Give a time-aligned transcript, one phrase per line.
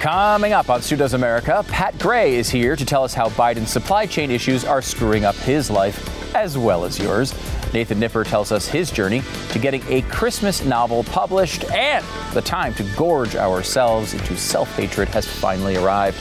[0.00, 3.68] Coming up on Stu Does America, Pat Gray is here to tell us how Biden's
[3.68, 7.34] supply chain issues are screwing up his life as well as yours.
[7.74, 12.02] Nathan Nipper tells us his journey to getting a Christmas novel published, and
[12.32, 16.16] the time to gorge ourselves into self hatred has finally arrived.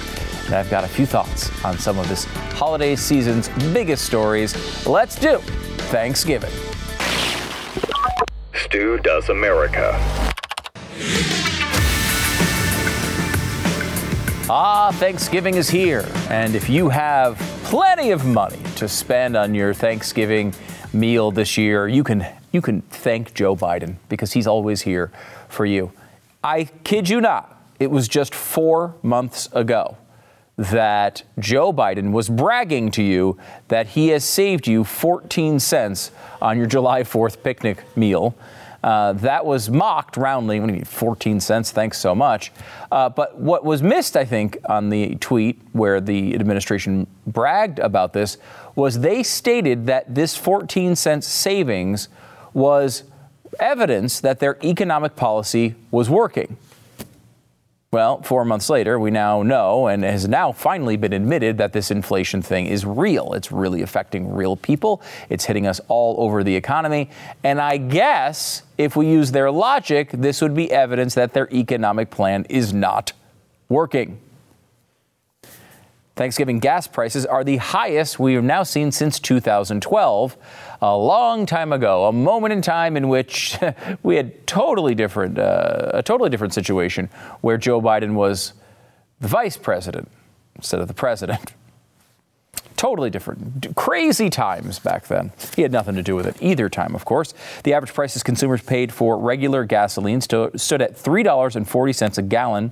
[0.48, 2.26] And I've got a few thoughts on some of this
[2.58, 4.86] holiday season's biggest stories.
[4.86, 5.38] Let's do
[5.88, 6.52] Thanksgiving.
[8.54, 9.98] Stu Does America.
[14.52, 16.04] Ah, Thanksgiving is here.
[16.32, 20.56] And if you have plenty of money to spend on your Thanksgiving
[20.92, 25.12] meal this year, you can you can thank Joe Biden because he's always here
[25.50, 25.92] for you.
[26.44, 29.98] I kid you not, it was just 4 months ago
[30.58, 36.10] that Joe Biden was bragging to you that he has saved you 14 cents
[36.42, 38.34] on your July 4th picnic meal.
[38.84, 40.60] Uh, that was mocked roundly.
[40.60, 41.72] What do you mean, 14 cents?
[41.72, 42.52] Thanks so much.
[42.92, 48.14] Uh, but what was missed, I think, on the tweet where the administration bragged about
[48.14, 48.38] this
[48.76, 52.08] was they stated that this 14 cents savings
[52.54, 53.04] was
[53.60, 56.58] evidence that their economic policy was working.
[57.92, 61.90] Well, four months later, we now know and has now finally been admitted that this
[61.90, 63.34] inflation thing is real.
[63.34, 65.02] It's really affecting real people.
[65.30, 67.10] It's hitting us all over the economy.
[67.44, 72.12] And I guess if we use their logic, this would be evidence that their economic
[72.12, 73.14] plan is not
[73.70, 74.20] working.
[76.20, 80.36] Thanksgiving gas prices are the highest we have now seen since 2012,
[80.82, 83.58] a long time ago, a moment in time in which
[84.04, 87.08] we had totally different, uh, a totally different situation
[87.40, 88.52] where Joe Biden was
[89.22, 90.12] the vice president
[90.58, 91.54] instead of the president.
[92.76, 93.76] Totally different.
[93.76, 95.34] Crazy times back then.
[95.54, 97.34] He had nothing to do with it either time, of course.
[97.66, 102.72] The average prices consumers paid for regular gasoline stood at $3.40 a gallon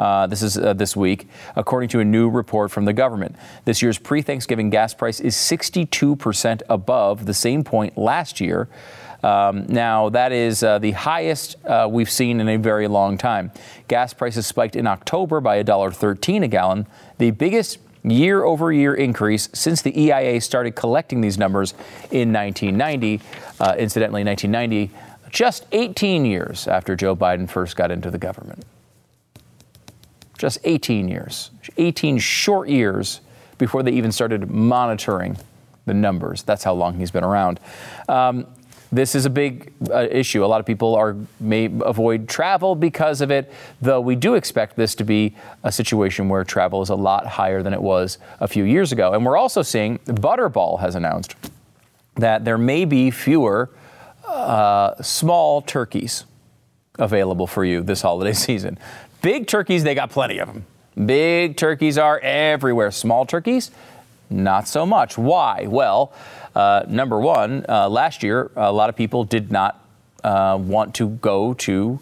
[0.00, 3.36] uh, this is uh, this week, according to a new report from the government.
[3.66, 8.66] This year's pre Thanksgiving gas price is 62% above the same point last year.
[9.22, 13.52] Um, now, that is uh, the highest uh, we've seen in a very long time.
[13.88, 16.86] Gas prices spiked in October by $1.13 a gallon,
[17.18, 21.72] the biggest year over year increase since the EIA started collecting these numbers
[22.10, 23.20] in 1990.
[23.60, 24.90] Uh, incidentally, 1990,
[25.28, 28.64] just 18 years after Joe Biden first got into the government
[30.40, 33.20] just 18 years, 18 short years
[33.58, 35.36] before they even started monitoring
[35.84, 36.42] the numbers.
[36.42, 37.60] That's how long he's been around.
[38.08, 38.46] Um,
[38.90, 40.42] this is a big uh, issue.
[40.42, 43.52] A lot of people are may avoid travel because of it,
[43.82, 47.62] though we do expect this to be a situation where travel is a lot higher
[47.62, 49.12] than it was a few years ago.
[49.12, 51.36] And we're also seeing Butterball has announced
[52.16, 53.70] that there may be fewer
[54.26, 56.24] uh, small turkeys
[56.98, 58.78] available for you this holiday season.
[59.22, 60.64] Big turkeys, they got plenty of them.
[61.06, 62.90] Big turkeys are everywhere.
[62.90, 63.70] Small turkeys,
[64.28, 65.18] not so much.
[65.18, 65.66] Why?
[65.68, 66.12] Well,
[66.54, 69.84] uh, number one, uh, last year, a lot of people did not
[70.24, 72.00] uh, want to go to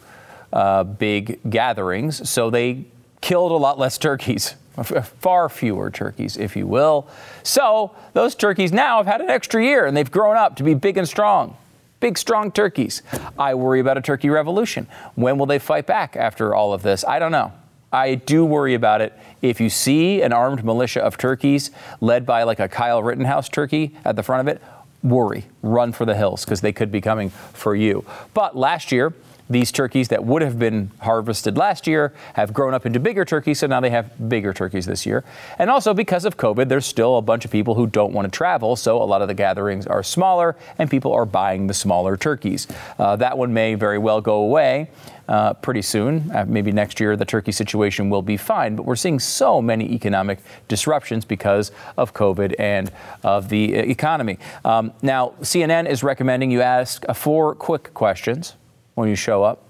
[0.52, 2.84] uh, big gatherings, so they
[3.20, 4.54] killed a lot less turkeys.
[5.20, 7.08] Far fewer turkeys, if you will.
[7.42, 10.74] So those turkeys now have had an extra year and they've grown up to be
[10.74, 11.56] big and strong
[12.00, 13.02] big, strong turkeys.
[13.38, 14.86] I worry about a turkey revolution.
[15.14, 17.04] When will they fight back after all of this?
[17.04, 17.52] I don't know.
[17.92, 19.18] I do worry about it.
[19.40, 21.70] If you see an armed militia of turkeys
[22.00, 24.62] led by like a Kyle Rittenhouse turkey at the front of it,
[25.02, 28.04] worry, run for the hills because they could be coming for you.
[28.34, 29.14] But last year,
[29.50, 33.60] these turkeys that would have been harvested last year have grown up into bigger turkeys,
[33.60, 35.24] so now they have bigger turkeys this year.
[35.58, 38.36] And also because of COVID, there's still a bunch of people who don't want to
[38.36, 42.16] travel, so a lot of the gatherings are smaller and people are buying the smaller
[42.16, 42.66] turkeys.
[42.98, 44.90] Uh, that one may very well go away.
[45.28, 46.30] Uh, pretty soon.
[46.34, 49.92] Uh, maybe next year the turkey situation will be fine, but we're seeing so many
[49.92, 50.38] economic
[50.68, 52.90] disruptions because of COVID and
[53.22, 54.38] of the uh, economy.
[54.64, 58.54] Um, now, CNN is recommending you ask uh, four quick questions
[58.98, 59.62] when you show up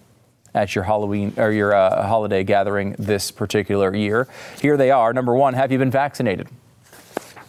[0.54, 4.26] at your Halloween or your uh, holiday gathering this particular year.
[4.60, 5.12] Here they are.
[5.12, 6.48] Number one, have you been vaccinated?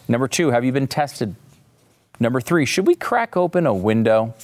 [0.08, 1.36] Number two, have you been tested?
[2.20, 4.36] Number three, should we crack open a window?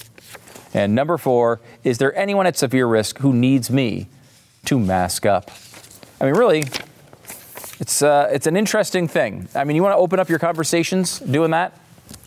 [0.74, 4.08] And number four, is there anyone at severe risk who needs me
[4.66, 5.52] to mask up?
[6.22, 6.64] I mean, really,
[7.80, 9.50] it's, uh, it's an interesting thing.
[9.54, 11.78] I mean, you want to open up your conversations doing that?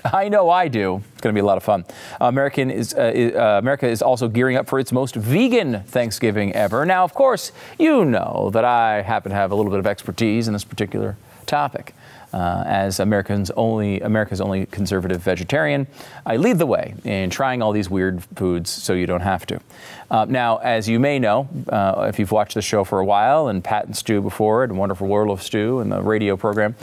[0.05, 1.03] I know I do.
[1.13, 1.85] It's going to be a lot of fun.
[2.21, 6.87] American is, uh, uh, America is also gearing up for its most vegan Thanksgiving ever.
[6.87, 10.47] Now, of course, you know that I happen to have a little bit of expertise
[10.47, 11.17] in this particular
[11.47, 11.95] topic.
[12.33, 15.87] Uh, as Americans only, America's only conservative vegetarian,
[16.27, 19.61] I lead the way in trying all these weird foods so you don't have to.
[20.11, 23.49] Uh, now, as you may know, uh, if you've watched the show for a while,
[23.49, 26.77] and Pat and Stu before and Wonderful World of Stu, and the radio program,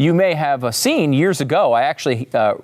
[0.00, 1.74] you may have seen years ago.
[1.74, 2.54] I actually uh,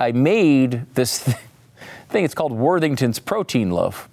[0.00, 1.18] I made this
[2.08, 2.24] thing.
[2.24, 4.08] It's called Worthington's Protein Loaf.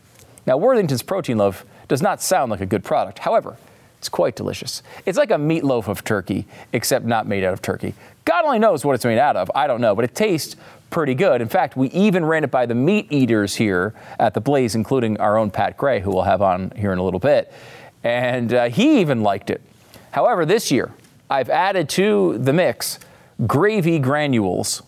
[0.45, 3.17] Now, Worthington's Protein Loaf does not sound like a good product.
[3.17, 3.57] However,
[3.97, 4.83] it's quite delicious.
[5.07, 7.95] It's like a meatloaf of turkey, except not made out of turkey.
[8.25, 9.49] God only knows what it's made out of.
[9.55, 10.55] I don't know, but it tastes
[10.91, 11.41] pretty good.
[11.41, 15.19] In fact, we even ran it by the meat eaters here at the Blaze, including
[15.19, 17.51] our own Pat Gray, who we'll have on here in a little bit.
[18.03, 19.61] And uh, he even liked it.
[20.11, 20.91] However, this year,
[21.29, 22.99] I've added to the mix
[23.45, 24.81] gravy granules.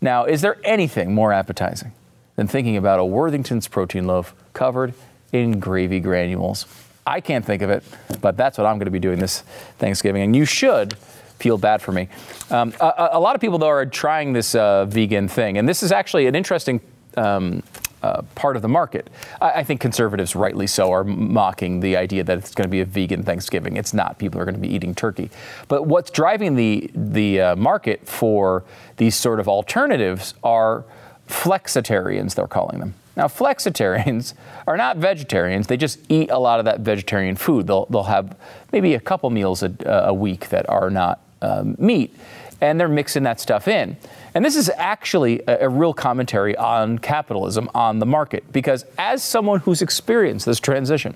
[0.00, 1.92] Now, is there anything more appetizing
[2.36, 4.94] than thinking about a Worthington's protein loaf covered
[5.32, 6.66] in gravy granules?
[7.06, 7.84] I can't think of it,
[8.20, 9.40] but that's what I'm going to be doing this
[9.78, 10.22] Thanksgiving.
[10.22, 10.94] And you should
[11.38, 12.08] feel bad for me.
[12.50, 15.58] Um, a, a, lot of people, though, are trying this uh, vegan thing.
[15.58, 16.80] And this is actually an interesting
[17.16, 17.62] um,
[18.06, 19.10] uh, part of the market.
[19.40, 22.80] I, I, think conservatives, rightly so, are mocking the idea that it's going to be
[22.80, 23.76] a vegan Thanksgiving.
[23.76, 24.18] It's not.
[24.18, 25.28] People are going to be eating turkey.
[25.66, 28.64] But what's driving the the uh, market for
[28.96, 30.84] these sort of alternatives are
[31.28, 32.36] flexitarians.
[32.36, 32.94] They're calling them.
[33.16, 34.34] Now, flexitarians
[34.66, 35.66] are not vegetarians.
[35.66, 37.66] They just eat a lot of that vegetarian food.
[37.66, 38.36] They'll, they'll have
[38.72, 42.14] maybe a couple meals a, a week that are not um, meat,
[42.60, 43.96] and they're mixing that stuff in.
[44.34, 49.22] And this is actually a, a, real commentary on capitalism, on the market, because as
[49.22, 51.14] someone who's experienced this transition,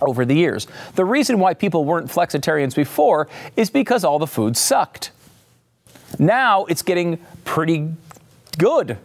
[0.00, 0.66] over the years.
[0.94, 5.10] The reason why people weren't flexitarians before is because all the food sucked.
[6.18, 7.92] Now it's getting pretty
[8.58, 8.98] good.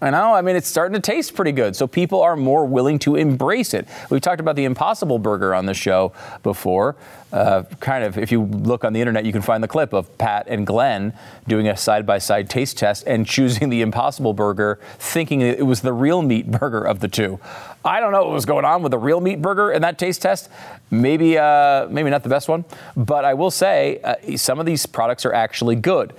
[0.00, 0.34] I know.
[0.34, 1.76] I mean, it's starting to taste pretty good.
[1.76, 3.88] So people are more willing to embrace it.
[4.10, 6.96] We've talked about the Impossible Burger on the show before.
[7.32, 10.16] Uh, kind of, if you look on the internet, you can find the clip of
[10.18, 11.12] Pat and Glenn
[11.48, 15.80] doing a side by side taste test and choosing the Impossible Burger, thinking it was
[15.80, 17.40] the real meat burger of the two.
[17.84, 20.22] I don't know what was going on with the real meat burger in that taste
[20.22, 20.48] test.
[20.90, 22.64] Maybe, uh, maybe not the best one,
[22.96, 26.12] but I will say uh, some of these products are actually good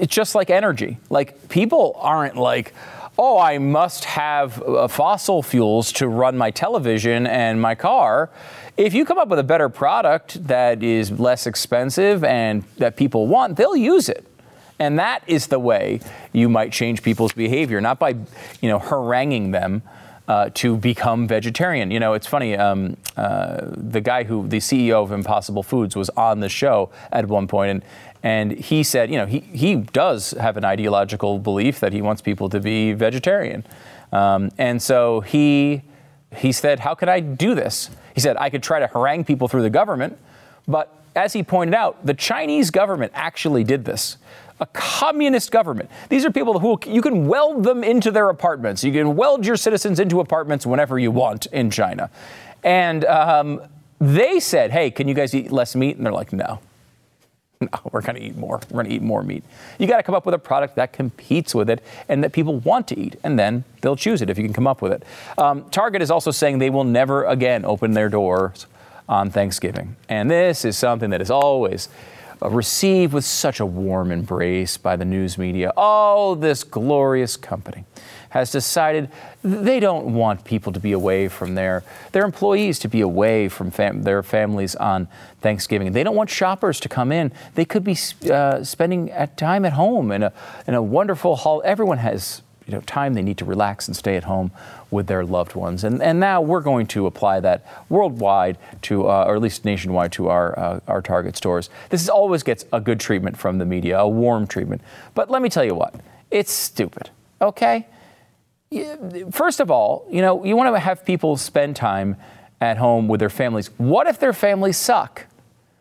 [0.00, 0.98] it's just like energy.
[1.10, 2.74] Like people aren't like,
[3.18, 8.30] oh, I must have uh, fossil fuels to run my television and my car.
[8.76, 13.26] If you come up with a better product that is less expensive and that people
[13.26, 14.26] want, they'll use it.
[14.78, 16.00] And that is the way
[16.32, 18.10] you might change people's behavior, not by,
[18.60, 19.82] you know, haranguing them.
[20.28, 21.90] Uh, to become vegetarian.
[21.90, 22.56] You know, it's funny.
[22.56, 27.26] Um, uh, the guy who, the CEO of Impossible Foods, was on the show at
[27.26, 27.84] one point, and
[28.22, 32.22] and he said, you know, he, he does have an ideological belief that he wants
[32.22, 33.64] people to be vegetarian.
[34.12, 35.82] Um, and so he,
[36.36, 37.90] he said, How can I do this?
[38.14, 40.18] He said, I could try to harangue people through the government.
[40.68, 44.18] But as he pointed out, the Chinese government actually did this.
[44.60, 45.90] A communist government.
[46.08, 48.84] These are people who you can weld them into their apartments.
[48.84, 52.10] You can weld your citizens into apartments whenever you want in China.
[52.62, 53.60] And um,
[53.98, 55.96] they said, Hey, can you guys eat less meat?
[55.96, 56.60] And they're like, No.
[57.72, 58.60] No, we're going to eat more.
[58.70, 59.44] We're going to eat more meat.
[59.78, 62.58] You got to come up with a product that competes with it and that people
[62.58, 65.04] want to eat, and then they'll choose it if you can come up with it.
[65.38, 68.66] Um, Target is also saying they will never again open their doors
[69.08, 69.96] on Thanksgiving.
[70.08, 71.88] And this is something that is always
[72.40, 75.72] received with such a warm embrace by the news media.
[75.76, 77.84] Oh, this glorious company
[78.32, 79.10] has decided
[79.44, 83.70] they don't want people to be away from their, their employees to be away from
[83.70, 85.06] fam- their families on
[85.42, 85.92] Thanksgiving.
[85.92, 87.30] They don't want shoppers to come in.
[87.56, 87.94] They could be
[88.30, 90.32] uh, spending at time at home in a,
[90.66, 91.60] in a wonderful hall.
[91.62, 94.50] Everyone has you know, time they need to relax and stay at home
[94.90, 95.84] with their loved ones.
[95.84, 100.12] And, and now we're going to apply that worldwide to, uh, or at least nationwide,
[100.12, 101.68] to our, uh, our Target stores.
[101.90, 104.80] This always gets a good treatment from the media, a warm treatment.
[105.14, 105.96] But let me tell you what,
[106.30, 107.10] it's stupid,
[107.42, 107.86] okay?
[109.30, 112.16] First of all, you know, you want to have people spend time
[112.60, 113.70] at home with their families.
[113.76, 115.26] What if their families suck?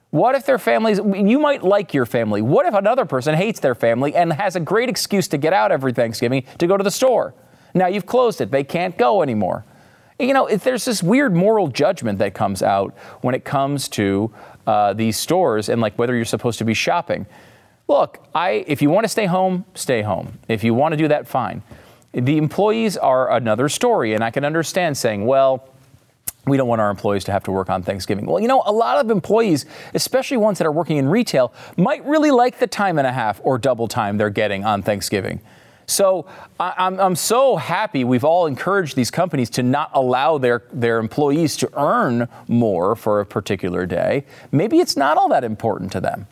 [0.10, 2.42] What if their families, you might like your family.
[2.42, 5.72] What if another person hates their family and has a great excuse to get out
[5.72, 7.34] every Thanksgiving to go to the store?
[7.74, 9.64] Now you've closed it, they can't go anymore.
[10.20, 14.34] You know, there's this weird moral judgment that comes out when it comes to
[14.68, 17.26] uh, these stores and like whether you're supposed to be shopping.
[17.88, 20.40] Look, I, if you want to stay home, stay home.
[20.48, 21.64] If you want to do that, fine.
[22.14, 25.68] The employees are another story, and I can understand saying, well,
[26.46, 28.26] we don't want our employees to have to work on Thanksgiving.
[28.26, 32.04] Well, you know, a lot of employees, especially ones that are working in retail, might
[32.06, 35.40] really like the time and a half or double time they're getting on Thanksgiving.
[35.86, 36.26] So
[36.60, 41.58] I'm, I'm so happy we've all encouraged these companies to not allow their, their employees
[41.58, 44.26] to earn more for a particular day.
[44.52, 46.28] Maybe it's not all that important to them.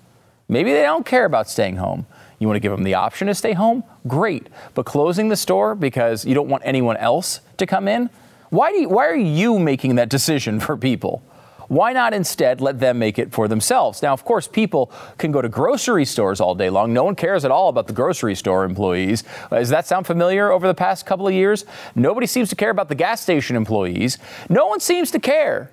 [0.47, 2.07] Maybe they don't care about staying home.
[2.39, 3.83] You want to give them the option to stay home?
[4.07, 4.47] Great.
[4.73, 8.09] But closing the store because you don't want anyone else to come in?
[8.49, 11.21] Why, do you, why are you making that decision for people?
[11.67, 14.01] Why not instead let them make it for themselves?
[14.01, 16.93] Now, of course, people can go to grocery stores all day long.
[16.93, 19.23] No one cares at all about the grocery store employees.
[19.51, 21.65] Does that sound familiar over the past couple of years?
[21.93, 24.17] Nobody seems to care about the gas station employees.
[24.49, 25.69] No one seems to care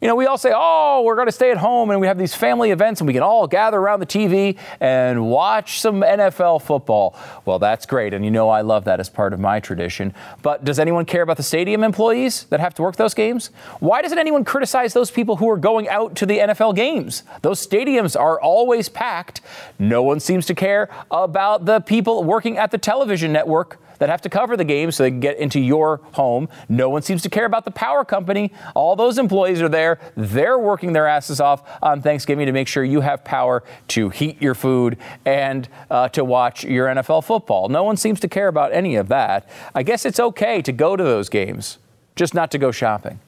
[0.00, 2.18] you know, we all say, oh, we're going to stay at home and we have
[2.18, 6.60] these family events and we can all gather around the TV and watch some NFL
[6.60, 7.16] football.
[7.46, 8.12] Well, that's great.
[8.12, 10.12] And you know, I love that as part of my tradition.
[10.42, 13.48] But does anyone care about the stadium employees that have to work those games?
[13.80, 17.22] Why doesn't anyone criticize those people who are going out to the NFL games?
[17.40, 19.40] Those stadiums are always packed.
[19.78, 24.22] No one seems to care about the people working at the television network that have
[24.22, 26.48] to cover the game so they can get into your home.
[26.68, 28.52] No one seems to care about the power company.
[28.74, 29.98] All those employees are there.
[30.16, 34.40] They're working their asses off on Thanksgiving to make sure you have power to heat
[34.40, 37.68] your food and uh, to watch your NFL football.
[37.68, 39.48] No one seems to care about any of that.
[39.74, 41.78] I guess it's okay to go to those games,
[42.14, 43.20] just not to go shopping.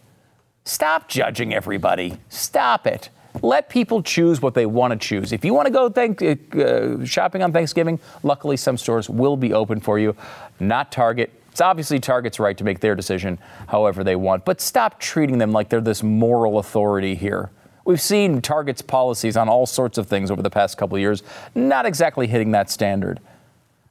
[0.64, 2.18] Stop judging everybody.
[2.28, 3.08] Stop it.
[3.42, 5.32] Let people choose what they want to choose.
[5.32, 9.52] If you want to go thank, uh, shopping on Thanksgiving, luckily some stores will be
[9.52, 10.16] open for you,
[10.60, 11.32] not Target.
[11.50, 15.52] It's obviously Target's right to make their decision however they want, but stop treating them
[15.52, 17.50] like they're this moral authority here.
[17.84, 21.22] We've seen Target's policies on all sorts of things over the past couple years,
[21.54, 23.18] not exactly hitting that standard.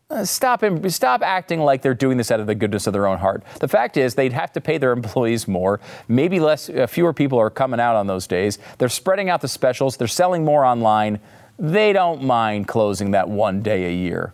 [0.09, 3.17] Uh, stop, stop acting like they're doing this out of the goodness of their own
[3.17, 3.43] heart.
[3.59, 5.81] The fact is, they'd have to pay their employees more.
[6.07, 8.57] Maybe less, uh, fewer people are coming out on those days.
[8.77, 9.97] They're spreading out the specials.
[9.97, 11.19] They're selling more online.
[11.59, 14.33] They don't mind closing that one day a year.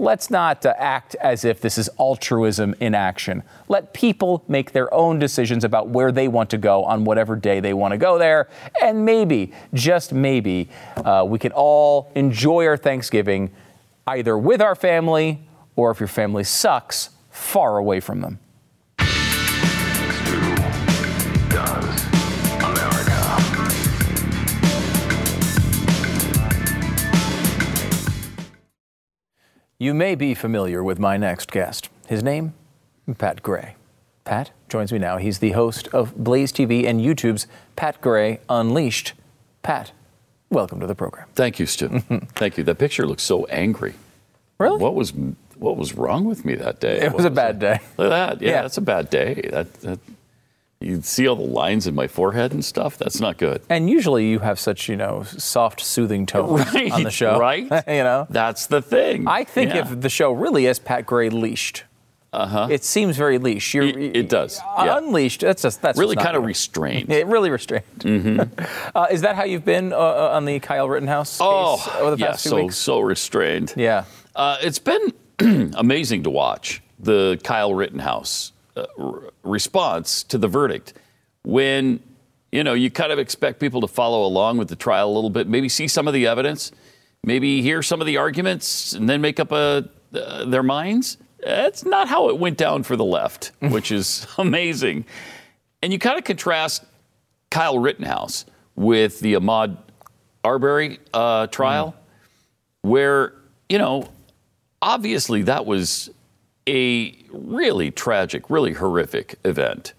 [0.00, 3.44] Let's not uh, act as if this is altruism in action.
[3.68, 7.60] Let people make their own decisions about where they want to go on whatever day
[7.60, 8.48] they want to go there.
[8.82, 13.52] And maybe, just maybe, uh, we can all enjoy our Thanksgiving
[14.06, 18.38] either with our family or if your family sucks, far away from them.
[29.78, 31.88] You may be familiar with my next guest.
[32.06, 32.54] His name,
[33.18, 33.74] Pat Gray.
[34.24, 35.16] Pat joins me now.
[35.16, 39.14] He's the host of Blaze TV and YouTube's Pat Gray Unleashed.
[39.62, 39.90] Pat,
[40.52, 41.26] Welcome to the program.
[41.34, 41.88] Thank you, Stu.
[42.34, 42.64] Thank you.
[42.64, 43.94] That picture looks so angry.
[44.58, 44.76] Really?
[44.76, 45.14] What was
[45.56, 47.00] what was wrong with me that day?
[47.00, 47.80] It was, was a bad day.
[47.96, 48.42] Look at that.
[48.42, 49.48] Yeah, yeah, that's a bad day.
[49.50, 49.98] That, that
[50.78, 52.98] you see all the lines in my forehead and stuff.
[52.98, 53.62] That's not good.
[53.70, 57.62] And usually you have such, you know, soft, soothing tones right, on the show, right?
[57.88, 59.26] you know, that's the thing.
[59.26, 59.90] I think yeah.
[59.90, 61.84] if the show really is Pat Gray leashed,
[62.32, 62.68] uh-huh.
[62.70, 63.74] It seems very leash.
[63.74, 64.58] You're, it, it does.
[64.78, 64.96] Yeah.
[64.96, 65.42] Unleashed.
[65.42, 67.12] That's just that's really kind of restrained.
[67.12, 67.84] It really restrained.
[67.98, 68.64] Mm-hmm.
[68.96, 72.16] uh, is that how you've been uh, uh on the Kyle Rittenhouse oh, case over
[72.16, 72.76] the yeah, past few so, weeks?
[72.76, 73.74] so restrained.
[73.76, 74.04] Yeah.
[74.34, 75.12] Uh, it's been
[75.76, 80.94] amazing to watch the Kyle Rittenhouse uh, r- response to the verdict.
[81.42, 82.00] When
[82.50, 85.28] you know you kind of expect people to follow along with the trial a little
[85.28, 86.72] bit, maybe see some of the evidence,
[87.24, 91.18] maybe hear some of the arguments, and then make up a, uh, their minds.
[91.42, 95.04] That's not how it went down for the left, which is amazing.
[95.82, 96.84] And you kind of contrast
[97.50, 98.44] Kyle Rittenhouse
[98.76, 99.76] with the Ahmaud
[100.44, 102.90] Arbery uh, trial, mm.
[102.90, 103.34] where,
[103.68, 104.08] you know,
[104.80, 106.10] obviously that was
[106.68, 109.94] a really tragic, really horrific event.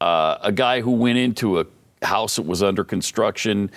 [0.00, 1.66] Uh, a guy who went into a
[2.02, 3.70] house that was under construction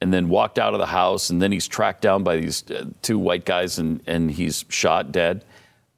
[0.00, 2.84] and then walked out of the house, and then he's tracked down by these uh,
[3.02, 5.44] two white guys and, and he's shot dead.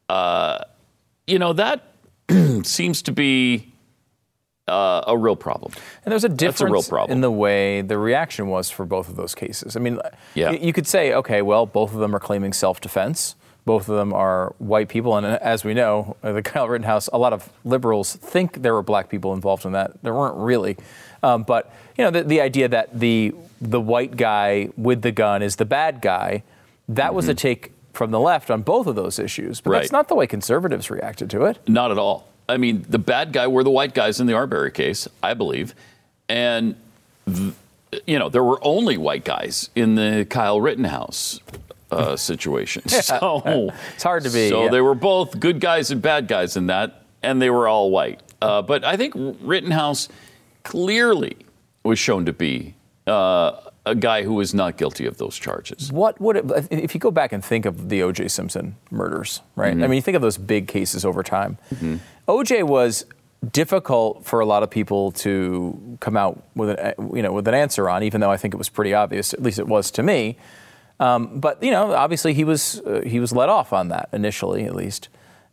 [0.09, 0.59] Uh,
[1.27, 1.95] you know, that
[2.63, 3.73] seems to be
[4.69, 5.73] uh, a real problem.
[6.05, 9.35] And there's a difference a in the way the reaction was for both of those
[9.35, 9.77] cases.
[9.77, 9.99] I mean,
[10.35, 10.51] yeah.
[10.51, 13.35] you could say, okay, well, both of them are claiming self defense.
[13.65, 15.17] Both of them are white people.
[15.17, 18.83] And as we know, uh, the Kyle Rittenhouse, a lot of liberals think there were
[18.83, 20.03] black people involved in that.
[20.03, 20.77] There weren't really.
[21.23, 25.43] Um, but, you know, the, the, idea that the, the white guy with the gun
[25.43, 26.45] is the bad guy,
[26.89, 27.17] that mm-hmm.
[27.17, 29.61] was a take from the left on both of those issues.
[29.61, 29.81] But right.
[29.81, 31.59] that's not the way conservatives reacted to it.
[31.69, 32.29] Not at all.
[32.49, 35.75] I mean, the bad guy were the white guys in the Arbery case, I believe.
[36.29, 36.77] And,
[37.27, 37.53] th-
[38.07, 41.41] you know, there were only white guys in the Kyle Rittenhouse
[41.91, 42.89] uh, situation.
[42.89, 43.43] So
[43.95, 44.49] it's hard to be.
[44.49, 44.71] So yeah.
[44.71, 48.23] they were both good guys and bad guys in that, and they were all white.
[48.41, 50.09] Uh, but I think Rittenhouse
[50.63, 51.37] clearly
[51.83, 52.75] was shown to be
[53.09, 55.93] uh, a guy who was not guilty of those charges.
[55.93, 58.29] What would it, if you go back and think of the O.J.
[58.29, 59.73] Simpson murders, right?
[59.75, 59.85] Mm-hmm.
[59.85, 61.59] I mean, you think of those big cases over time.
[62.29, 62.63] O.J.
[62.65, 63.07] was
[63.53, 67.55] difficult for a lot of people to come out with an, you know with an
[67.55, 69.33] answer on, even though I think it was pretty obvious.
[69.33, 70.37] At least it was to me.
[71.01, 74.65] Um, but you know, obviously he was uh, he was let off on that initially,
[74.65, 75.09] at least,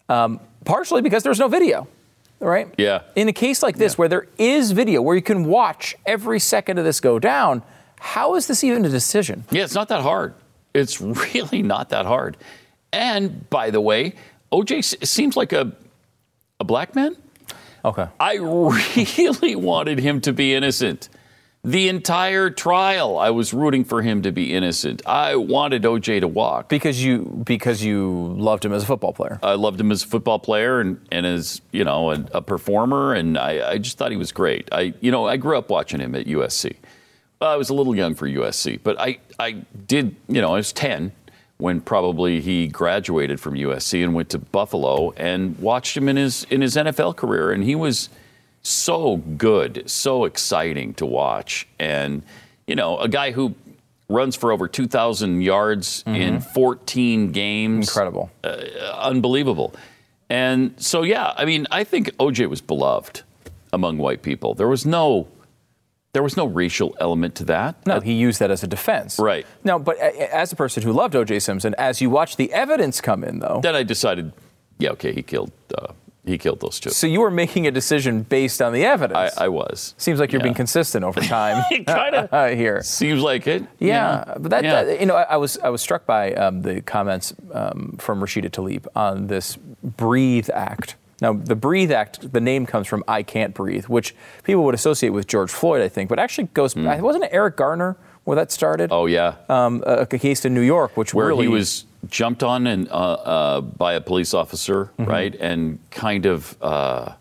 [0.09, 1.87] um, partially because there was no video,
[2.39, 2.73] right?
[2.77, 3.01] Yeah.
[3.15, 6.79] In a case like this, where there is video, where you can watch every second
[6.79, 7.61] of this go down,
[7.99, 9.45] how is this even a decision?
[9.51, 10.33] Yeah, it's not that hard.
[10.73, 11.01] It's
[11.33, 12.37] really not that hard.
[12.91, 14.15] And by the way,
[14.51, 15.73] OJ seems like a
[16.59, 17.15] a black man.
[17.83, 18.07] Okay.
[18.19, 18.35] I
[19.17, 21.09] really wanted him to be innocent.
[21.63, 25.01] The entire trial, I was rooting for him to be innocent.
[25.07, 26.69] I wanted OJ to walk.
[26.69, 29.39] Because you because you loved him as a football player.
[29.41, 33.13] I loved him as a football player and, and as you know a, a performer,
[33.13, 34.69] and I, I just thought he was great.
[34.71, 36.75] I you know I grew up watching him at USC.
[37.41, 40.73] I was a little young for USC, but I I did you know I was
[40.73, 41.11] ten
[41.57, 46.45] when probably he graduated from USC and went to Buffalo and watched him in his
[46.49, 48.09] in his NFL career, and he was
[48.61, 52.23] so good, so exciting to watch, and
[52.67, 53.55] you know a guy who
[54.09, 56.15] runs for over 2,000 yards mm-hmm.
[56.15, 58.29] in 14 games Incredible.
[58.43, 58.57] Uh,
[58.99, 59.73] unbelievable.
[60.29, 63.23] And so, yeah, I mean, I think OJ was beloved
[63.73, 64.53] among white people.
[64.53, 65.27] There was no,
[66.15, 67.85] there was no racial element to that.
[67.85, 69.19] No, he used that as a defense.
[69.19, 69.45] Right.
[69.63, 71.39] No, but as a person who loved O.J.
[71.41, 74.31] Simpson, as you watch the evidence come in, though, Then I decided,
[74.79, 75.91] yeah, okay, he killed, uh,
[76.25, 76.89] he killed those two.
[76.89, 79.37] so you were making a decision based on the evidence.
[79.37, 79.93] I was.
[79.97, 80.43] Seems like you're Yeah.
[80.45, 82.81] being consistent over time kind of uh, here.
[82.81, 83.63] seems like it.
[83.79, 84.83] Yeah, but that, Yeah.
[84.85, 88.21] that- you know, I, I was I was struck by um, the comments um, from
[88.21, 90.95] Rashida Tlaib on this Breathe Act.
[91.21, 95.09] Now, the Breathe Act, the name comes from "I Can't Breathe," which people would associate
[95.09, 96.75] with George Floyd, I think, but actually goes.
[96.75, 97.95] Wasn't it Eric Garner
[98.25, 98.89] where that started?
[98.91, 102.43] Oh yeah, um, a, a case in New York, which where really he was jumped
[102.43, 105.05] on and uh, uh, by a police officer, Mm-hmm.
[105.09, 107.13] right, and kind of uh,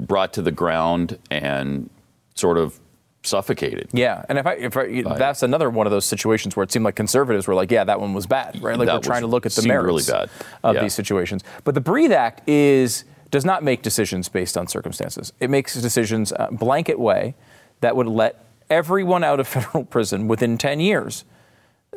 [0.00, 1.90] brought to the ground and
[2.34, 2.78] sort of
[3.24, 3.88] suffocated.
[3.92, 6.84] Yeah, and if I, if I, that's another one of those situations where it seemed
[6.84, 8.78] like conservatives were like, yeah, that one was bad, right?
[8.78, 10.30] Like That we're trying to look at the seemed really merits bad.
[10.62, 10.82] of Yeah.
[10.82, 11.42] these situations.
[11.64, 15.32] But the Breathe Act is does not make decisions based on circumstances.
[15.40, 17.34] It makes decisions a blanket way
[17.80, 21.24] that would let everyone out of federal prison within 10 years.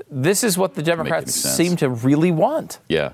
[0.10, 2.80] This is what the Democrats seem to really want.
[2.90, 3.12] Yeah.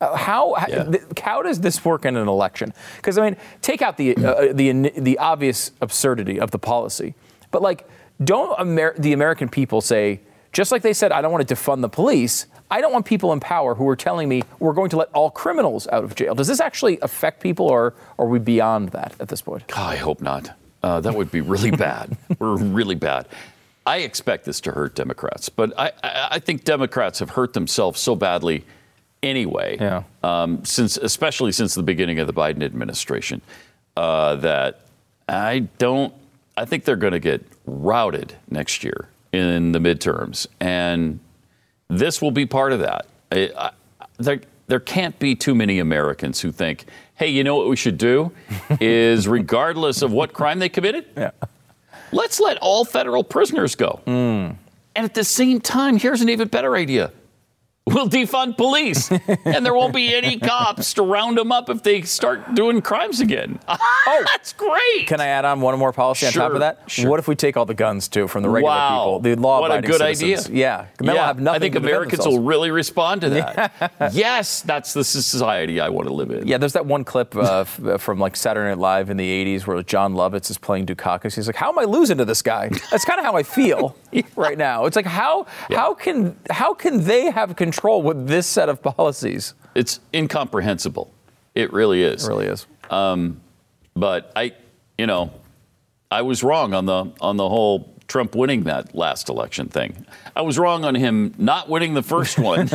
[0.00, 0.84] Uh, How how, Yeah.
[0.84, 2.72] th- how does this work in an election?
[2.96, 7.14] Because I mean, take out the uh, the the obvious absurdity of the policy,
[7.50, 7.86] but like,
[8.24, 10.20] don't Amer- the American people say
[10.52, 12.46] just like they said, I don't want to defund the police.
[12.72, 15.30] I don't want people in power who are telling me we're going to let all
[15.30, 16.34] criminals out of jail.
[16.34, 19.66] Does this actually affect people, or are we beyond that at this point?
[19.68, 20.56] God, I hope not.
[20.82, 22.16] Uh, that would be really bad.
[22.38, 23.28] We're really bad.
[23.84, 28.00] I expect this to hurt Democrats, but I, I, I think Democrats have hurt themselves
[28.00, 28.64] so badly
[29.22, 29.76] anyway.
[29.78, 30.04] Yeah.
[30.22, 33.42] Um, since, especially since the beginning of the Biden administration,
[33.98, 34.80] uh, that
[35.28, 36.14] I don't.
[36.56, 41.20] I think they're going to get routed next year in the midterms, and
[41.98, 43.06] this will be part of that.
[43.30, 43.70] I, I,
[44.18, 47.98] there, there can't be too many Americans who think, hey, you know what we should
[47.98, 48.32] do
[48.80, 51.30] is, regardless of what crime they committed, Yeah.
[52.12, 54.00] let's let all federal prisoners go.
[54.04, 54.56] Hmm.
[54.94, 57.12] And at the same time, here's an even better idea.
[57.84, 59.10] We'll defund police,
[59.44, 63.20] and there won't be any cops to round them up if they start doing crimes
[63.20, 63.58] again.
[64.04, 65.06] Oh, that's great!
[65.06, 66.90] Can I add on one more policy on top of that?
[66.90, 67.08] sure.
[67.08, 68.98] What if we take all the guns too from the regular Wow.
[68.98, 70.46] people, the law-abiding What a good citizens?
[70.48, 70.58] idea.
[70.60, 73.92] Yeah, Yeah, have nothing I think Americans will really respond to that.
[74.12, 76.48] yes, that's the society I want to live in.
[76.48, 79.80] Yeah, there's that one clip uh, from like Saturday Night Live in the '80s where
[79.84, 81.36] Jon Lovitz is playing Dukakis.
[81.36, 83.96] He's like, "How am I losing to this guy?" That's kind of how I feel
[84.36, 84.86] right now.
[84.86, 89.54] It's like how how can how can they have control with this set of policies?
[89.74, 91.12] It's incomprehensible.
[91.54, 92.24] It really is.
[92.24, 92.66] It really is.
[92.90, 93.40] Um,
[93.94, 94.52] But I,
[94.98, 95.32] you know,
[96.10, 100.04] I was wrong on the on the whole Trump winning that last election thing.
[100.36, 102.68] I was wrong on him not winning the first one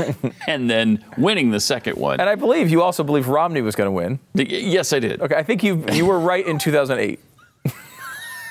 [0.48, 2.20] and then winning the second one.
[2.20, 4.20] And I believe you also believe Romney was going to win.
[4.34, 5.22] Yes, I did.
[5.22, 7.20] Okay, I think you you were right in 2008.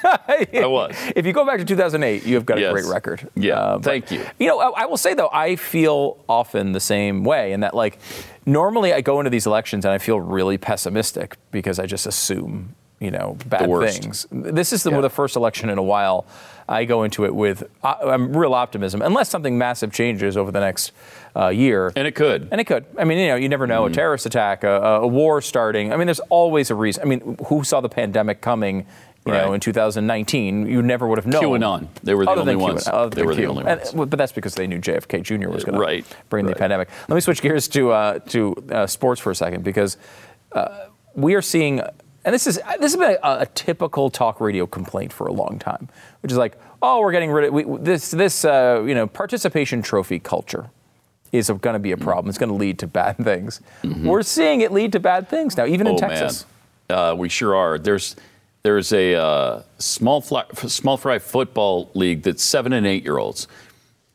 [0.29, 0.95] I was.
[1.17, 2.71] If you go back to 2008, you have got Yes.
[2.71, 3.29] a great record.
[3.35, 4.25] Yeah, Uh, but, thank you.
[4.39, 7.75] You know, I, I will say though, I feel often the same way in that
[7.75, 7.99] like
[8.45, 12.75] normally I go into these elections and I feel really pessimistic because I just assume
[12.99, 14.27] you know bad things.
[14.33, 15.01] This is the, Yeah.
[15.03, 16.25] the first election in a while.
[16.69, 20.91] I go into it with uh, real optimism, unless something massive changes over the next
[21.37, 21.93] uh, year.
[21.95, 22.49] And it could.
[22.51, 22.87] And it could.
[22.99, 23.85] I mean, you know, you never know.
[23.87, 25.93] A terrorist attack, a, a war starting.
[25.93, 27.03] I mean, there's always a reason.
[27.03, 28.85] I mean, who saw the pandemic coming
[29.27, 31.43] You know, in 2019, you never would have known.
[31.43, 31.89] QAnon.
[32.03, 32.85] They were the only ones.
[32.85, 33.93] They were the only ones.
[33.93, 35.49] well, but that's because they knew JFK Jr.
[35.49, 36.89] was going to Right, bring the pandemic.
[37.09, 39.97] Let me switch gears to uh, to uh, sports for a second because
[40.53, 44.67] uh, we are seeing, and this is this has been a, a typical talk radio
[44.67, 45.89] complaint for a long time,
[46.23, 49.83] which is like, oh, we're getting rid of we, this this uh, you know participation
[49.83, 50.71] trophy culture
[51.33, 52.29] is going to be a problem.
[52.29, 53.61] It's going to lead to bad things.
[53.83, 56.47] We're seeing it lead to bad things now, even in oh Texas.
[56.89, 57.79] man, uh, we sure are.
[57.79, 58.15] There's
[58.67, 63.47] there's a uh, small fly, small fry football league that's seven and eight year olds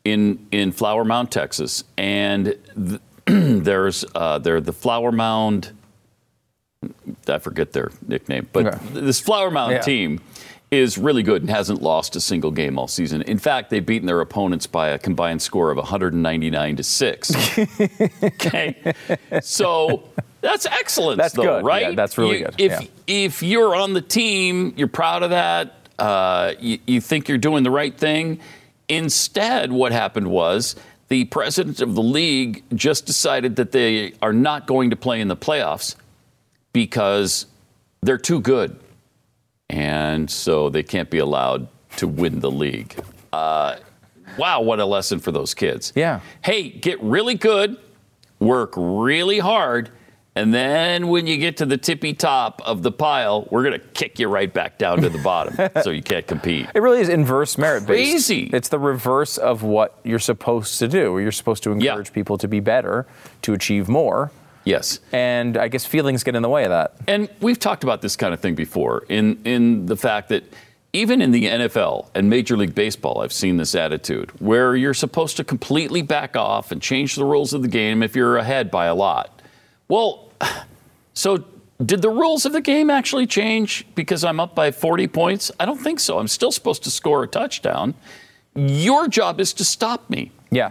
[0.04, 5.72] in in Flower Mound, Texas, and th- there's uh, they're the Flower Mound.
[7.26, 8.78] I forget their nickname, but Okay.
[8.92, 9.80] this Flower Mound Yeah.
[9.80, 10.20] team
[10.70, 13.22] is really good and hasn't lost a single game all season.
[13.22, 17.32] In fact, they've beaten their opponents by a combined score of 199 to six.
[18.22, 18.92] okay,
[19.40, 20.02] so
[20.42, 21.64] that's excellence, That's though, good.
[21.64, 21.82] right?
[21.90, 22.54] Yeah, that's really You- good.
[22.58, 22.86] If Yeah.
[23.06, 25.74] if you're on the team, you're proud of that.
[25.98, 28.40] Uh, you, you think you're doing the right thing.
[28.88, 30.76] Instead, what happened was
[31.08, 35.28] the president of the league just decided that they are not going to play in
[35.28, 35.94] the playoffs
[36.72, 37.46] because
[38.02, 38.78] they're too good.
[39.70, 42.96] And so they can't be allowed to win the league.
[43.32, 43.76] Uh,
[44.36, 45.92] wow, what a lesson for those kids.
[45.94, 46.20] Yeah.
[46.42, 47.76] Hey, get really good,
[48.38, 49.90] work really hard,
[50.34, 53.86] and then when you get to the tippy top of the pile, we're going to
[53.88, 56.66] kick you right back down to the bottom so you can't compete.
[56.74, 58.12] It really is inverse merit based.
[58.28, 58.50] Crazy.
[58.52, 61.18] It's the reverse of what you're supposed to do.
[61.18, 61.90] You're supposed to Yeah.
[61.90, 63.06] encourage people to be better,
[63.42, 64.30] to achieve more.
[64.64, 65.00] Yes.
[65.12, 66.94] And I guess feelings get in the way of that.
[67.08, 70.44] And we've talked about this kind of thing before in, in the fact that
[70.94, 75.36] even in the NFL and Major League Baseball, I've seen this attitude where you're supposed
[75.38, 78.86] to completely back off and change the rules of the game if you're ahead by
[78.86, 79.41] a lot.
[79.92, 80.30] Well,
[81.12, 81.44] so
[81.84, 85.52] did the rules of the game actually change because I'm up by 40 points?
[85.60, 86.18] I don't think so.
[86.18, 87.92] I'm still supposed to score a touchdown.
[88.54, 90.32] Your job is to stop me.
[90.50, 90.70] Yeah.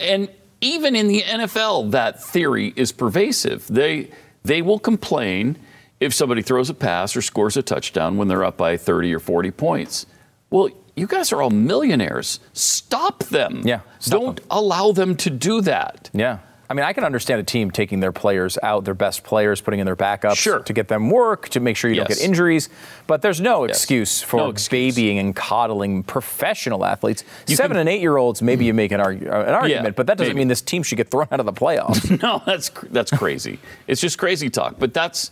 [0.00, 0.28] And
[0.60, 3.68] even in the NFL, that theory is pervasive.
[3.68, 4.10] They
[4.42, 5.58] they will complain
[6.00, 9.20] if somebody throws a pass or scores a touchdown when they're up by 30 or
[9.20, 10.06] 40 points.
[10.50, 12.40] Well, you guys are all millionaires.
[12.52, 13.62] Stop them.
[13.64, 14.46] Yeah, stop Don't them.
[14.50, 16.10] allow them to do that.
[16.12, 16.38] Yeah.
[16.68, 19.78] I mean, I can understand a team taking their players out, their best players, putting
[19.80, 20.58] in their backups Sure.
[20.60, 22.68] to get them work, to make sure you don't get injuries.
[23.06, 24.94] But there's no excuse for No excuse.
[24.96, 27.22] babying and coddling professional athletes.
[27.46, 29.94] You Seven can- and eight year olds, maybe you make an, argu- uh, an argument,
[29.96, 30.38] but that doesn't maybe.
[30.40, 32.20] mean this team should get thrown out of the playoffs.
[32.22, 33.58] No, that's that's crazy.
[33.86, 34.76] it's just crazy talk.
[34.78, 35.30] But that's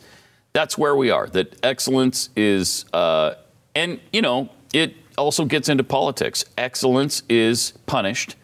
[0.52, 1.26] that's where we are.
[1.26, 3.34] That excellence is, uh,
[3.74, 6.44] and you know, it also gets into politics.
[6.56, 8.36] Excellence is punished,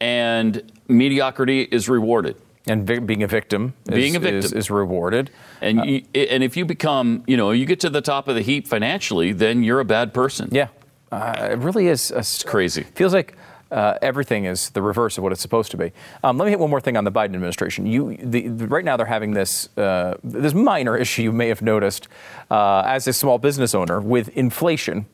[0.00, 2.36] and mediocrity is rewarded.
[2.66, 4.58] and vi- being a victim, is, Being a victim.
[4.58, 5.30] is rewarded.
[5.62, 8.42] And you, and if you become, you know, you get to the top of the
[8.42, 10.48] heap financially, then you're a bad person.
[10.52, 10.68] Yeah,
[11.10, 12.10] uh, it really is.
[12.10, 12.82] It's crazy.
[12.94, 13.36] Feels like
[13.70, 15.92] uh, everything is the reverse of what it's supposed to be.
[16.22, 17.86] Um, let me hit one more thing on the Biden administration.
[17.86, 21.62] You, the, the- right now, they're having this uh, this minor issue you may have
[21.62, 22.06] noticed
[22.50, 25.06] uh, as a small business owner with inflation,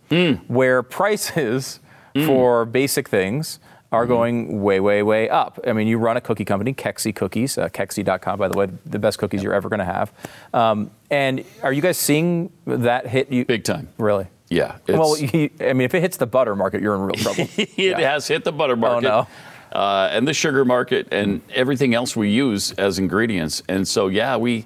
[0.48, 1.78] where prices
[2.26, 3.60] for basic things.
[3.94, 5.58] Are going way, way, way up.
[5.66, 8.98] I mean, you run a cookie company, Kexi Cookies, uh, Kexi.com, by the way, the
[8.98, 10.12] best cookies you're ever going to have.
[10.52, 13.44] Um, and are you guys seeing that hit you?
[13.44, 13.88] Big time.
[13.98, 14.26] Really?
[14.48, 14.76] Yeah.
[14.88, 17.48] Well, you, I mean, if it hits the butter market, you're in real trouble.
[17.56, 17.98] it Yeah.
[18.12, 19.06] has hit the butter market.
[19.08, 19.26] Oh,
[19.72, 19.78] no.
[19.78, 23.62] Uh, and the sugar market and everything else we use as ingredients.
[23.68, 24.64] And so, yeah, we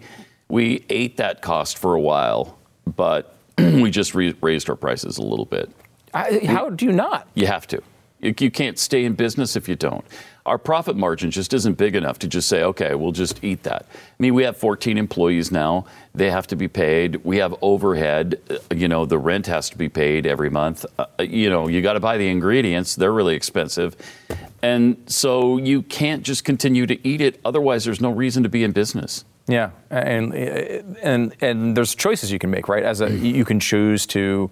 [0.48, 2.58] we ate that cost for a while,
[2.96, 5.70] but we just re- raised our prices a little bit.
[6.12, 7.28] I, how do you not?
[7.34, 7.82] You have to.
[8.20, 10.04] You, can't stay in business if you don't.
[10.44, 13.86] Our profit margin just isn't big enough to just say, okay, we'll just eat that.
[13.92, 15.84] I mean, we have 14 employees now.
[16.14, 17.16] They have to be paid.
[17.24, 18.40] We have overhead.
[18.74, 20.84] You know, the rent has to be paid every month.
[20.98, 22.96] Uh, you know, you got to buy the ingredients.
[22.96, 23.94] They're really expensive.
[24.62, 27.38] And so you can't just continue to eat it.
[27.44, 29.24] Otherwise, there's no reason to be in business.
[29.48, 32.82] Yeah, and and and there's choices you can make, right?
[32.82, 34.50] As a you can choose to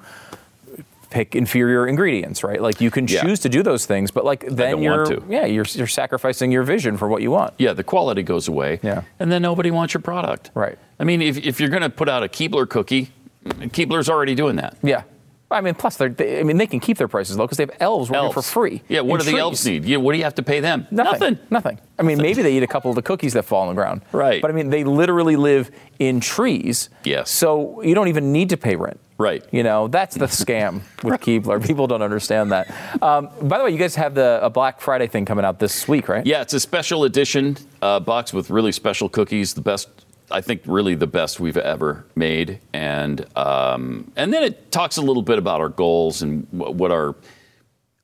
[1.11, 2.61] pick inferior ingredients, right?
[2.61, 3.23] Like you can Yeah.
[3.23, 5.33] choose to do those things, but like then you're want to.
[5.33, 7.55] yeah you're you're sacrificing your vision for what you want.
[7.59, 8.81] Yeah, the quality goes away.
[8.83, 9.03] Yeah.
[9.21, 10.51] And then nobody wants your product.
[10.55, 10.79] Right.
[10.99, 13.11] I mean, if, if you're going to put out a Keebler cookie,
[13.47, 14.77] Keebler's already doing that.
[14.83, 15.03] Yeah.
[15.49, 17.63] I mean, plus they're, they, I mean, they can keep their prices low because they
[17.63, 18.83] have elves working for free.
[18.89, 19.85] Yeah, what do the elves need?
[19.85, 20.89] Yeah, what do you have to pay them?
[20.91, 21.39] Nothing.
[21.51, 21.79] Nothing.
[22.01, 24.03] I mean, maybe they eat a couple of the cookies that fall on the ground.
[24.11, 24.43] Right.
[24.43, 26.89] But I mean, they literally live in trees.
[27.05, 27.31] Yes.
[27.31, 28.99] So you don't even need to pay rent.
[29.19, 29.45] Right.
[29.51, 31.65] You know, that's the scam with Keebler.
[31.67, 33.03] People don't understand that.
[33.03, 35.89] Um, by the way, you guys have the a Black Friday thing coming out this
[35.89, 36.27] week, right?
[36.27, 39.89] Yeah, it's a special edition uh, box with really special cookies, the best
[40.31, 45.03] I think really the best we've ever made, and um, and then it talks a
[45.03, 47.15] little bit about our goals and wh- what our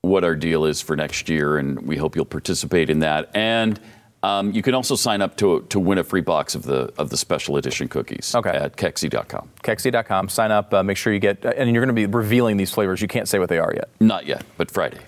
[0.02, 3.30] what our deal is for next year, and we hope you'll participate in that.
[3.34, 3.78] And
[4.22, 7.10] um, you can also sign up to to win a free box of the of
[7.10, 8.50] the special edition cookies Okay.
[8.50, 9.48] at Kexi.com.
[9.62, 10.28] Kexi.com.
[10.28, 10.72] Sign up.
[10.72, 13.00] Uh, make sure you get, and you're going to be revealing these flavors.
[13.02, 13.88] You can't say what they are yet.
[14.00, 14.98] Not yet, but Friday.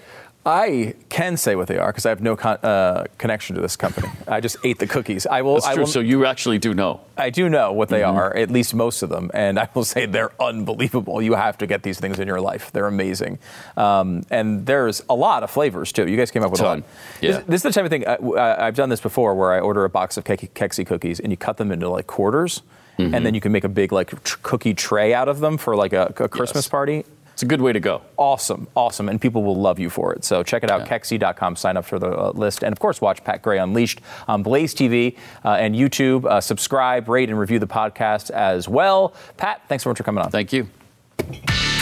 [0.47, 3.77] I can say what they are because I have no con- uh, connection to this
[3.77, 4.09] company.
[4.29, 5.27] I just ate the cookies.
[5.27, 5.55] I will.
[5.55, 5.85] That's true.
[5.85, 5.87] will.
[5.87, 7.01] so you actually do know.
[7.17, 8.17] I do know what they Mm-hmm.
[8.19, 11.23] are, at least most of them, and I will say they're unbelievable.
[11.23, 13.39] You have to get these things in your life; they're amazing,
[13.79, 16.07] um, and there's a lot of flavors too.
[16.09, 16.67] You guys came up with Ton.
[16.67, 16.85] a lot.
[17.23, 17.31] Yeah.
[17.31, 19.85] This, this is the type of thing I, I've done this before, where I order
[19.85, 22.63] a box of Ke- Kexi cookies and you cut them into like quarters,
[22.99, 23.13] Mm-hmm.
[23.13, 25.75] and then you can make a big like tr- cookie tray out of them for
[25.75, 26.69] like a, a Christmas Yes.
[26.69, 27.05] party.
[27.35, 28.01] It's a good way to go.
[28.17, 30.25] Awesome, awesome, and people will love you for it.
[30.25, 30.99] So check it out, Yeah.
[30.99, 31.57] Kexi.com.
[31.57, 34.73] Sign up for the uh, list, and of course, watch Pat Gray Unleashed on Blaze
[34.73, 36.25] TV uh, and YouTube.
[36.27, 39.15] Uh, subscribe, rate, and review the podcast as well.
[39.37, 40.31] Pat, thanks so much for coming on.
[40.31, 41.74] Thank you.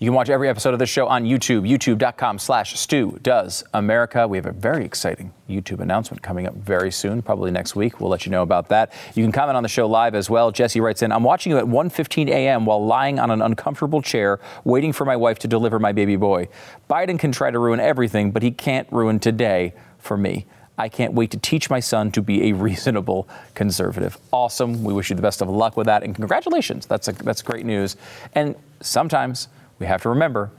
[0.00, 4.28] You can watch every episode of this show on YouTube, youtube.com slash Stu Does America.
[4.28, 7.98] We have a very exciting YouTube announcement coming up very soon, probably next week.
[8.00, 8.92] We'll let you know about that.
[9.16, 10.52] You can comment on the show live as well.
[10.52, 12.64] Jesse writes in, I'm watching you at 1.15 a.m.
[12.64, 16.46] while lying on an uncomfortable chair, waiting for my wife to deliver my baby boy.
[16.88, 20.46] Biden can try to ruin everything, but he can't ruin today for me.
[20.78, 24.16] I can't wait to teach my son to be a reasonable conservative.
[24.32, 24.84] Awesome.
[24.84, 26.86] We wish you the best of luck with that, and congratulations.
[26.86, 27.96] That's a, that's great news.
[28.36, 30.50] And sometimes we have to remember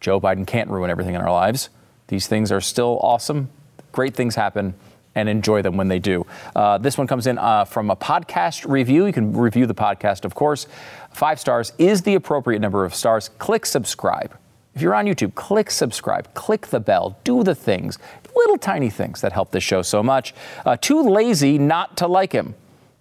[0.00, 1.68] Joe Biden can't ruin everything in our lives.
[2.08, 3.48] These things are still awesome.
[3.92, 4.74] Great things happen.
[5.14, 6.26] And enjoy them when they do.
[6.54, 9.06] Uh, this one comes in uh, from a podcast review.
[9.06, 10.66] You can review the podcast, of course.
[11.10, 13.30] Five stars is the appropriate number of stars.
[13.38, 14.36] Click subscribe.
[14.74, 17.98] If you're on YouTube, click subscribe, click the bell, do the things,
[18.36, 20.34] little tiny things that help this show so much.
[20.66, 22.54] Uh, too lazy not to like him.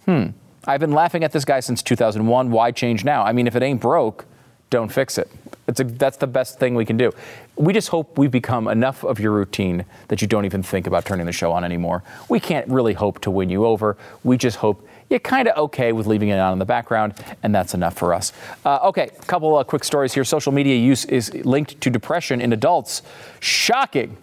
[0.06, 0.28] Hmm.
[0.66, 2.50] I've been laughing at this guy since 2001.
[2.50, 3.24] Why change now?
[3.24, 4.26] I mean, if it ain't broke,
[4.70, 5.30] don't fix it.
[5.68, 7.12] It's a, that's the best thing we can do.
[7.56, 11.06] We just hope we've become enough of your routine that you don't even think about
[11.06, 12.04] turning the show on anymore.
[12.30, 13.98] We can't really hope to win you over.
[14.24, 17.54] We just hope you're kind of okay with leaving it on in the background, and
[17.54, 18.34] that's enough for us.
[18.64, 20.24] Uh, okay, a couple of quick stories here.
[20.24, 23.02] Social media use is linked to depression in adults.
[23.40, 24.18] Shocking.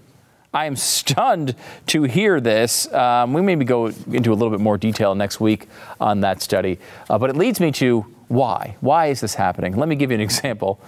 [0.54, 1.54] I am stunned
[1.86, 2.92] to hear this.
[2.92, 5.66] Um, we maybe go into a little bit more detail next week
[5.98, 6.78] on that study,
[7.08, 8.76] uh, but it leads me to why?
[8.80, 9.76] Why is this happening?
[9.76, 10.80] Let me give you an example.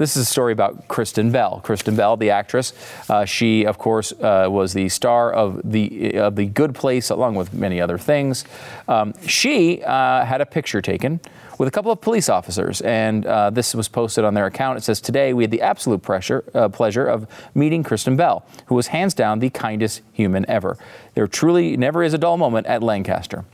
[0.00, 1.60] This is a story about Kristen Bell.
[1.62, 2.72] Kristen Bell, the actress,
[3.10, 7.34] uh, she of course uh, was the star of the of the Good Place, along
[7.34, 8.46] with many other things.
[8.88, 11.20] Um, she uh, had a picture taken
[11.58, 14.78] with a couple of police officers, and uh, this was posted on their account.
[14.78, 18.76] It says, "Today we had the absolute pressure, uh, pleasure of meeting Kristen Bell, who
[18.76, 20.78] was hands down the kindest human ever.
[21.12, 23.44] There truly never is a dull moment at Lancaster."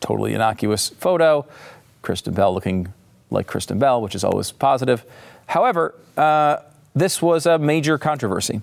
[0.00, 1.46] Totally innocuous photo.
[2.02, 2.92] Kristen Bell looking
[3.30, 5.04] like Kristen Bell, which is always positive.
[5.48, 6.58] However, uh,
[6.94, 8.62] this was a major controversy.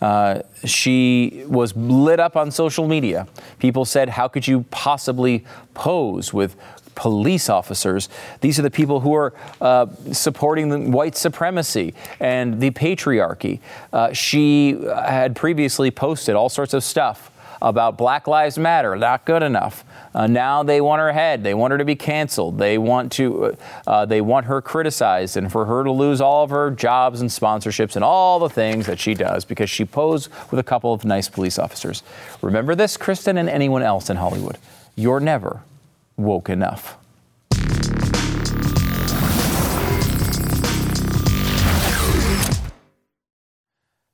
[0.00, 3.26] Uh, she was lit up on social media.
[3.58, 6.56] People said, How could you possibly pose with
[6.94, 8.08] police officers?
[8.40, 13.60] These are the people who are uh, supporting white supremacy and the patriarchy.
[13.92, 19.42] Uh, she had previously posted all sorts of stuff about Black Lives Matter, not good
[19.42, 19.84] enough.
[20.14, 21.44] Uh, now they want her head.
[21.44, 22.58] They want her to be canceled.
[22.58, 23.56] They want to.
[23.86, 27.30] Uh, they want her criticized and for her to lose all of her jobs and
[27.30, 31.04] sponsorships and all the things that she does because she posed with a couple of
[31.04, 32.02] nice police officers.
[32.42, 34.58] Remember this, Kristen, and anyone else in Hollywood.
[34.96, 35.62] You're never
[36.16, 36.99] woke enough.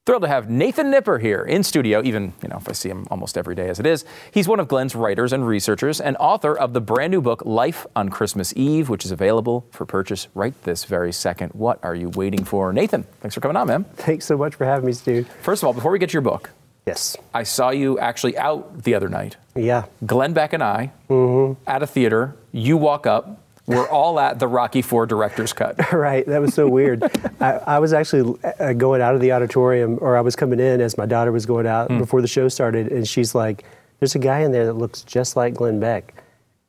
[0.07, 3.09] Thrilled to have Nathan Nipper here in studio, even you know if I see him
[3.11, 4.05] almost every day as it is.
[4.31, 7.89] He's one of Glenn's writers and researchers and author of the brand new book Life
[7.97, 11.51] on Christmas Eve, which is available for purchase right this very second.
[11.55, 13.03] What are you waiting for, Nathan?
[13.21, 13.83] Thanks for coming on, man.
[13.83, 15.25] Thanks so much for having me, Stu.
[15.43, 16.51] First of all, before we get to your book,
[16.87, 17.17] Yes.
[17.35, 19.37] I saw you actually out the other night.
[19.57, 19.87] Yeah.
[20.07, 21.61] Glenn Beck and I mm-hmm.
[21.69, 22.37] at a theater.
[22.53, 23.41] You walk up.
[23.67, 25.77] We're all at the Rocky Four director's cut.
[25.93, 26.25] Right.
[26.27, 27.03] That was so weird.
[27.41, 30.81] I, I was actually uh, going out of the auditorium, or I was coming in
[30.81, 33.65] as my daughter was going out before the show started, and she's like,
[34.01, 36.15] "There's a guy in there that looks just like Glenn Beck."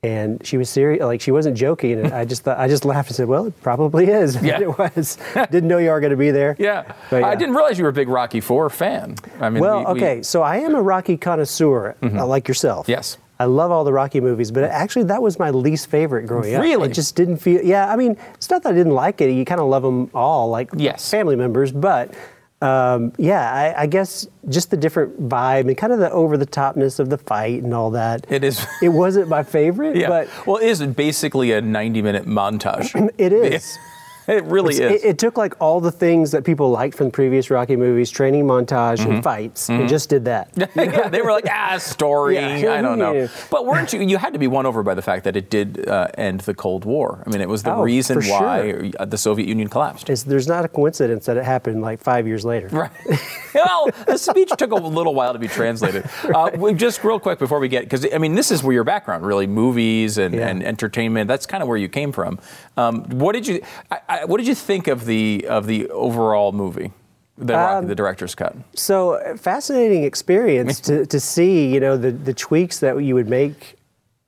[0.04, 2.00] And she was serious, like she wasn't joking.
[2.00, 4.62] And I just thought, I just laughed and said, "Well, it probably is." Yeah.
[4.62, 5.18] It was.
[5.36, 6.56] Didn't know you were going to be there.
[6.60, 6.94] Yeah.
[7.10, 9.16] But I didn't realize you were a big Rocky Four fan.
[9.42, 12.88] I mean, Well, we- we- okay, so I am a Rocky connoisseur, uh, like yourself.
[12.88, 13.18] Yes.
[13.40, 16.62] I love all the Rocky movies, but actually, that was my least favorite growing up.
[16.62, 16.90] Really?
[16.90, 17.62] It just didn't feel.
[17.64, 19.32] Yeah, I mean, it's not that I didn't like it.
[19.32, 21.10] You kind of love them all, like Yes.
[21.12, 22.14] family members, but
[22.60, 26.48] um, yeah, I, I guess just the different vibe and kind of the over the
[26.48, 28.26] topness of the fight and all that.
[28.30, 28.66] It is.
[28.82, 30.08] It wasn't my favorite, Yeah.
[30.10, 32.96] but well, it is basically a 90 minute montage.
[33.20, 33.78] it is.
[34.38, 34.80] it really is.
[34.80, 38.46] It, it took like all the things that people liked from previous Rocky movies, training
[38.46, 39.12] montage Mm-hmm.
[39.12, 40.50] and fights, and just did that.
[40.76, 42.36] yeah, they were like, ah, story.
[42.36, 42.74] Yeah.
[42.74, 43.28] I don't know.
[43.52, 44.02] But weren't you?
[44.02, 46.54] You had to be won over by the fact that it did uh, end the
[46.54, 47.24] Cold War.
[47.26, 48.90] I mean, it was the Oh, reason why sure.
[49.00, 50.10] uh, the Soviet Union collapsed.
[50.10, 52.68] It's, there's not a coincidence that it happened like five years later.
[52.70, 52.92] Right.
[53.56, 56.10] well, the speech took a little while to be translated.
[56.24, 58.84] Uh, we- just real quick before we get, because I mean, this is where your
[58.84, 60.48] background really, movies and, Yeah.
[60.48, 61.28] and entertainment.
[61.28, 62.40] That's kind of where you came from.
[62.78, 63.62] Um, what did you,
[63.92, 66.92] I, I, what did you think of the of the overall movie,
[67.38, 68.56] the Rocky, Um, the director's cut?
[68.76, 73.76] So fascinating experience to, to see, you know, the, the tweaks that you would make,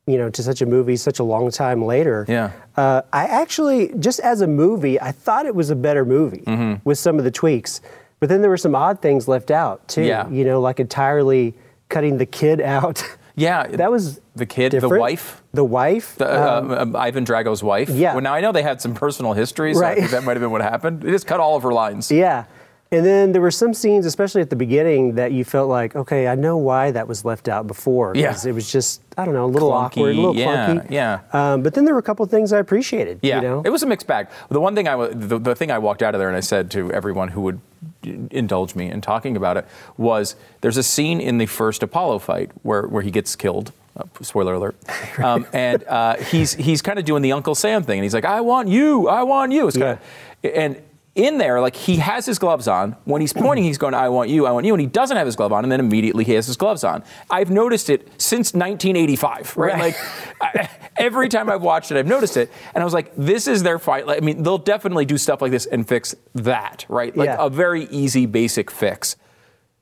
[0.08, 2.26] you know, to such a movie such a long time later.
[2.28, 2.52] Yeah.
[2.76, 6.82] Uh, I actually, just as a movie, I thought it was a better movie Mm-hmm.
[6.88, 7.82] with some of the tweaks.
[8.20, 10.04] But then there were some odd things left out too.
[10.04, 10.28] Yeah.
[10.30, 11.54] You know, like entirely
[11.90, 13.04] cutting the kid out.
[13.40, 15.42] Yeah, that was the kid, the wife.
[15.54, 16.16] The wife.
[16.18, 17.90] The, um, uh, um, Ivan Drago's wife.
[17.90, 18.14] yeah.
[18.14, 20.10] Well, now I know they had some personal history, so Right.
[20.12, 21.02] that might have been what happened.
[21.02, 22.12] They just cut all of her lines.
[22.20, 22.46] Yeah.
[22.92, 26.28] And then there were some scenes, especially at the beginning, that you felt like, okay,
[26.28, 28.14] I know why that was left out before.
[28.16, 28.36] Yeah.
[28.44, 30.90] It was just, I don't know, a little Clunky, awkward, a little yeah, clunky.
[30.90, 31.20] yeah.
[31.32, 33.20] Um, but then there were a couple of things I appreciated.
[33.22, 33.62] Yeah, You know?
[33.64, 34.28] it was a mixed bag.
[34.50, 36.72] The one thing I the, the thing I walked out of there and I said
[36.72, 37.60] to everyone who would
[38.04, 39.66] indulge me in talking about it
[39.98, 43.72] was there's a scene in the first Apollo fight where where he gets killed.
[43.98, 44.76] Uh, spoiler alert.
[45.20, 48.24] Um, and uh, he's he's kind of doing the Uncle Sam thing, and he's like,
[48.24, 50.00] "I want you, I want you." It's kinda,
[50.44, 50.82] and
[51.20, 52.96] in there, like he has his gloves on.
[53.06, 55.26] When he's pointing, he's going, "I want you, I want you," and he doesn't have
[55.26, 57.04] his glove on, and then immediately he has his gloves on.
[57.30, 59.74] I've noticed it since 1985, right?
[59.74, 59.80] Right.
[59.80, 59.96] Like
[60.42, 63.64] I, every time I've watched it, I've noticed it, and I was like, "This is
[63.64, 67.16] their fight." Like, I mean, they'll definitely do stuff like this and fix that, right?
[67.16, 67.38] Like Yeah.
[67.40, 69.16] a very easy, basic fix.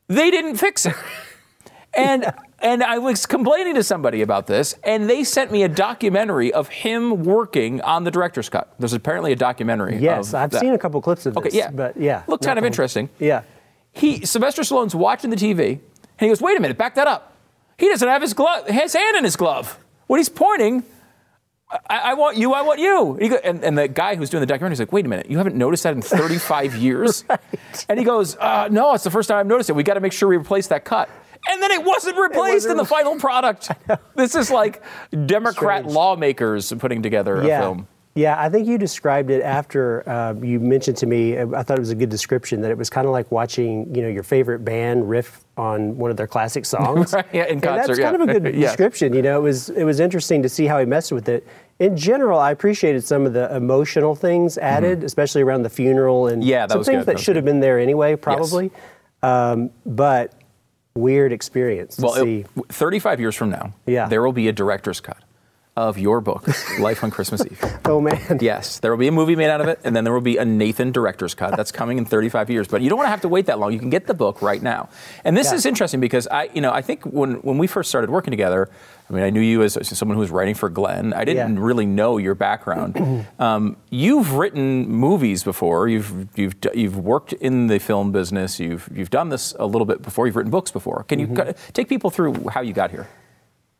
[0.07, 0.95] They didn't fix it,
[1.93, 6.51] and and I was complaining to somebody about this, and they sent me a documentary
[6.51, 8.73] of him working on the director's cut.
[8.79, 9.97] There's apparently a documentary.
[9.97, 10.61] yes, I've that.
[10.61, 11.45] seen a couple clips of this.
[11.45, 12.23] Okay, yeah, But yeah.
[12.27, 13.09] looked kind of interesting.
[13.19, 13.43] Yeah.
[13.91, 15.79] He Sylvester Stallone's watching the TV, and
[16.19, 17.35] he goes, "Wait a minute, back that up.
[17.77, 19.77] He doesn't have his glove, his hand in his glove.
[20.07, 20.83] When he's pointing,
[21.89, 24.29] I, I want you, I want you." And, he go, and, and the guy who's
[24.29, 27.23] doing the documentary is like, "Wait a minute, you haven't noticed that in 35 years?"
[27.89, 29.73] And he goes, uh, "No, it's the first time I've noticed it.
[29.73, 31.09] We got to make sure we replace that cut."
[31.49, 33.71] And then it wasn't replaced in the final product.
[34.15, 34.81] This is like
[35.27, 35.95] Democrat Strange.
[35.95, 37.87] lawmakers putting together a film.
[38.15, 41.37] Yeah, I think you described it after uh, you mentioned to me.
[41.37, 44.01] I thought it was a good description that it was kind of like watching, you
[44.01, 47.13] know, your favorite band riff on one of their classic songs.
[47.13, 48.61] Right, yeah, in And concert, that's kind of a good Yeah.
[48.61, 49.13] description.
[49.13, 51.45] You know, it was it was interesting to see how he messed with it.
[51.77, 56.41] In general, I appreciated some of the emotional things added, especially around the funeral and
[56.41, 56.49] Mm-hmm.
[56.49, 58.71] Yeah, some things good, that should have been there anyway, probably.
[59.21, 60.33] Um, but
[60.97, 62.45] weird experience to Well, see.
[62.57, 64.07] it, 35 years from now, Yeah.
[64.07, 65.17] there will be a director's cut
[65.75, 66.47] of your book,
[66.79, 67.63] Life on Christmas Eve.
[67.85, 68.39] oh man.
[68.41, 70.37] Yes, there will be a movie made out of it, and then there will be
[70.37, 71.55] a Nathan director's cut.
[71.55, 72.67] That's coming in 35 years.
[72.67, 73.71] But you don't want to have to wait that long.
[73.73, 74.89] You can get the book right now.
[75.23, 75.55] And this Yeah.
[75.57, 78.69] is interesting because I, you know, I think when when we first started working together,
[79.09, 81.13] I mean, I knew you as, someone who was writing for Glenn.
[81.13, 81.61] I didn't Yeah.
[81.63, 83.25] really know your background.
[83.39, 85.87] um, you've written movies before.
[85.87, 88.59] You've you've you've worked in the film business.
[88.59, 90.27] You've you've done this a little bit before.
[90.27, 91.03] You've written books before.
[91.07, 91.71] Can you Mm-hmm.
[91.73, 93.07] take people through how you got here?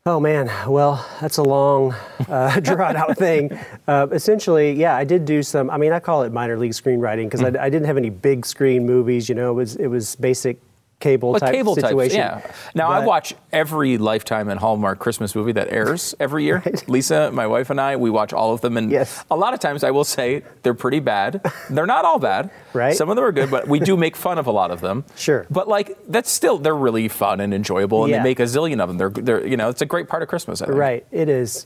[0.06, 1.94] Oh man, well, that's a long,
[2.30, 3.50] uh, drawn out thing.
[3.86, 5.68] Uh, essentially, yeah, I did do some.
[5.68, 8.46] I mean, I call it minor league screenwriting because I, I didn't have any big
[8.46, 9.28] screen movies.
[9.28, 10.58] You know, it was it was basic
[11.00, 12.20] cable type cable situation.
[12.20, 12.52] types, yeah.
[12.74, 16.62] Now I watch every Lifetime and Hallmark Christmas movie that airs every year.
[16.88, 19.24] Lisa, my wife, and I, we watch all of them, and Yes.
[19.30, 21.40] a lot of times I will say they're pretty bad.
[21.70, 22.96] They're not all bad, Right.
[22.96, 25.04] Some of them are good, but we do make fun of a lot of them.
[25.16, 25.46] Sure.
[25.50, 28.18] But like that's still they're really fun and enjoyable, and Yeah.
[28.18, 28.98] they make a zillion of them.
[28.98, 30.60] They're they're you know it's a great part of Christmas.
[30.62, 30.78] I think.
[30.78, 31.64] Right, it is.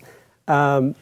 [0.49, 0.95] Um,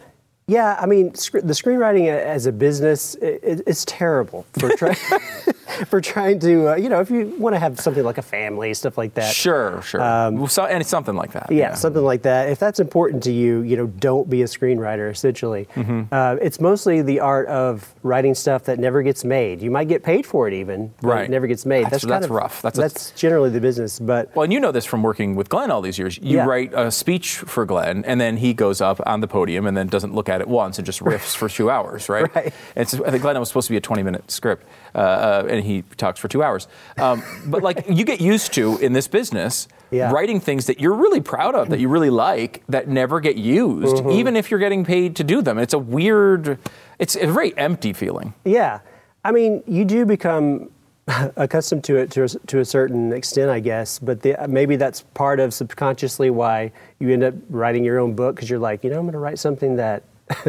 [0.50, 4.96] yeah, I mean, sc- the screenwriting as a business, it, it's terrible for trying
[5.86, 8.74] for trying to, uh, you know, if you want to have something like a family,
[8.74, 9.32] stuff like that.
[9.32, 10.00] Sure, sure.
[10.00, 11.48] Well, so, and it's something like that.
[11.50, 12.48] Um, Yeah, something like that.
[12.50, 15.10] If that's important to you, you know, don't be a screenwriter.
[15.10, 16.12] Essentially, Mm-hmm.
[16.12, 19.62] uh, it's mostly the art of writing stuff that never gets made.
[19.62, 21.24] You might get paid for it, even, but Right.
[21.24, 21.84] It never gets made.
[21.86, 22.62] That's- kind that's of rough.
[22.62, 23.98] That's a- generally the business.
[24.00, 26.18] But Well, and you know this from working with Glenn all these years.
[26.20, 26.46] You Yeah.
[26.46, 29.86] write a speech for Glenn, and then he goes up on the podium and then
[29.86, 32.29] doesn't look at it once and just riffs for two hours, right?
[32.35, 32.46] Right.
[32.76, 35.46] And it's, I think Glenn was supposed to be a 20 minute script, uh, uh,
[35.48, 36.68] and he talks for two hours.
[36.98, 39.68] Um, but like you get used to in this business.
[39.92, 40.12] Yeah.
[40.12, 43.97] Writing things that you're really proud of, that you really like, that never get used,
[43.97, 44.11] Mm-hmm.
[44.12, 45.59] even if you're getting paid to do them.
[45.59, 46.59] It's a weird,
[47.01, 48.32] it's a very empty feeling.
[48.45, 48.78] yeah,
[49.24, 50.70] I mean, you do become
[51.36, 53.99] accustomed to it to a, to a certain extent, I guess.
[53.99, 56.70] But the, maybe that's part of subconsciously why
[57.01, 59.18] you end up writing your own book because you're like, you know, I'm going to
[59.18, 60.05] write something that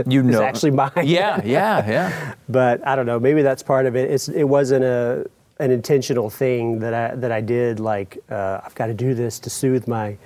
[0.08, 0.92] You is know- actually mine.
[1.04, 2.34] Yeah, yeah, yeah.
[2.50, 3.20] but I don't know.
[3.20, 4.10] Maybe that's part of it.
[4.12, 5.26] It's it wasn't a
[5.60, 7.80] an intentional thing that I that I did.
[7.80, 10.18] Like uh, I've got to do this to soothe my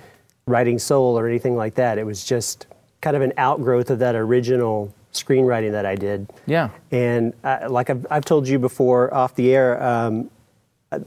[0.46, 1.98] writing soul or anything like that.
[1.98, 2.66] It was just
[3.00, 6.28] kind of an outgrowth of that original screenwriting that I did.
[6.46, 6.68] Yeah.
[6.90, 10.30] And uh, like I've, I've told you before off the air, um,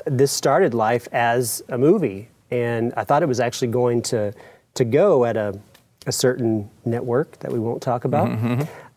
[0.05, 4.33] this started life as a movie, and I thought it was actually going to
[4.75, 5.57] to go at a
[6.09, 8.29] a certain network that we won't talk about.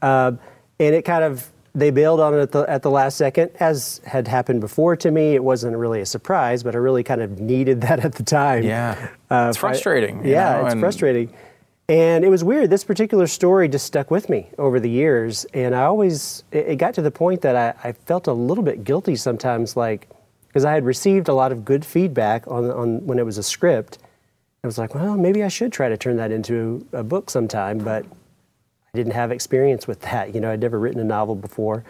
[0.03, 0.33] Uh,
[0.81, 4.01] and it kind of they bailed on it at the, at the last second, as
[4.05, 5.35] had happened before to me.
[5.35, 8.65] It wasn't really a surprise, but I really kind of needed that at the time.
[8.65, 9.09] Yeah.
[9.31, 11.33] Uh, It's I- frustrating, you yeah, know, it's and- frustrating.
[11.89, 12.71] And it was weird.
[12.71, 16.77] This particular story just stuck with me over the years, and I always it, it
[16.77, 20.09] got to the point that I, I felt a little bit guilty sometimes, like
[20.49, 23.43] because I had received a lot of good feedback on on when it was a
[23.43, 23.99] script.
[24.65, 27.79] I was like, well, maybe I should try to turn that into a book sometime,
[27.79, 30.33] but I didn't have experience with that.
[30.35, 31.83] You know, I'd never written a novel before.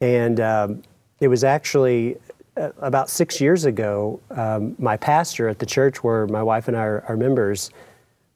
[0.00, 0.82] And um,
[1.18, 2.18] it was actually
[2.56, 6.76] uh, about six years ago, um, my pastor at the church where my wife and
[6.76, 7.70] I are, are members,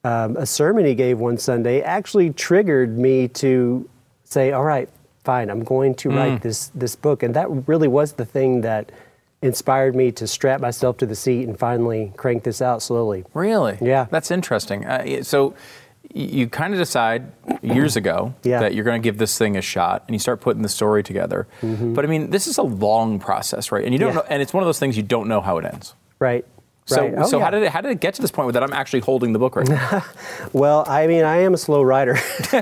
[0.02, 3.88] um, a sermon he gave one Sunday actually triggered me to
[4.24, 4.88] say, all right,
[5.22, 7.22] fine, I'm going to write this, this book.
[7.22, 8.90] And that really was the thing that
[9.46, 13.24] inspired me to strap myself to the seat and finally crank this out slowly.
[13.34, 13.78] Really?
[13.80, 14.06] Yeah.
[14.10, 14.84] That's interesting.
[14.84, 15.54] Uh, so
[16.14, 17.32] you kind of decide
[17.62, 18.60] years ago Yeah.
[18.60, 21.02] that you're going to give this thing a shot and you start putting the story
[21.02, 21.46] together.
[21.62, 23.84] But I mean, this is a long process, right?
[23.84, 24.18] And you don't Mm-hmm.
[24.18, 24.22] Yeah.
[24.22, 25.94] know, and it's one of those things you don't know how it ends.
[26.18, 26.44] Right.
[26.88, 27.14] So, right.
[27.18, 29.00] Oh, so how did it how did it get to this point that I'm actually
[29.00, 30.04] holding the book right now?
[30.52, 32.16] Well, I mean, I am a slow writer,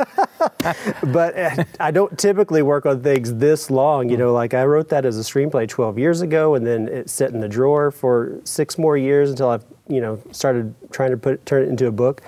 [1.05, 4.09] but uh, I don't typically work on things this long.
[4.09, 7.11] You know, like I wrote that as a screenplay 12 years ago, and then it
[7.11, 11.17] sat in the drawer for six more years until I, you know, started trying to
[11.17, 12.23] put turn it into a book.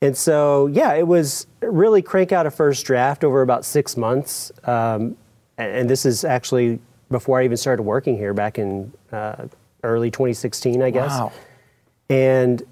[0.00, 4.52] And so, yeah, it was really crank out a first draft over about six months.
[4.64, 5.16] Um,
[5.56, 6.78] and, and this is actually
[7.10, 9.46] before I even started working here back in uh,
[9.82, 11.32] early 2016, I guess Wow.
[12.10, 12.62] and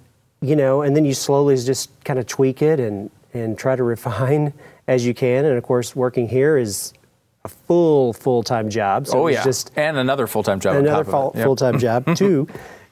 [0.41, 3.83] you know and then you slowly just kind of tweak it and and try to
[3.95, 4.53] refine
[4.89, 6.93] as you can and of course working here is
[7.45, 9.43] a full full-time job so oh yeah.
[9.43, 10.76] just and another full time job.
[10.76, 11.33] another full.
[11.35, 11.45] Yep.
[11.45, 12.47] full-time job too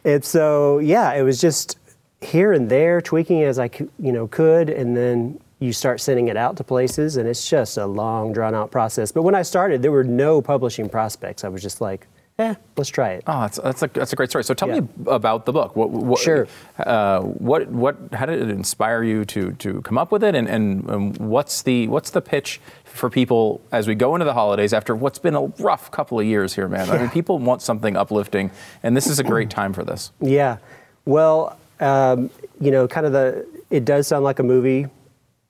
[0.05, 1.79] and so yeah it was just
[2.21, 6.37] here and there tweaking as i you know could and then you start sending it
[6.37, 9.83] out to places and it's just a long drawn out process but when i started
[9.83, 12.07] there were no publishing prospects i was just like
[12.41, 14.43] eh let's try it Oh, that's, that's a that's a great story.
[14.45, 14.81] So tell Yeah.
[14.81, 15.77] me about the book.
[15.77, 16.47] What, what, Sure.
[16.79, 20.49] Uh, what what how did it inspire you to to come up with it, and,
[20.49, 24.73] and and what's the what's the pitch for people as we go into the holidays
[24.73, 26.89] after what's been a rough couple of years here, man?
[26.91, 28.51] I mean, people want something uplifting,
[28.83, 30.11] and this is a great time for this.
[30.21, 30.57] Yeah.
[31.05, 32.31] Well, um,
[32.61, 34.87] you know, kind of the, it does sound like a movie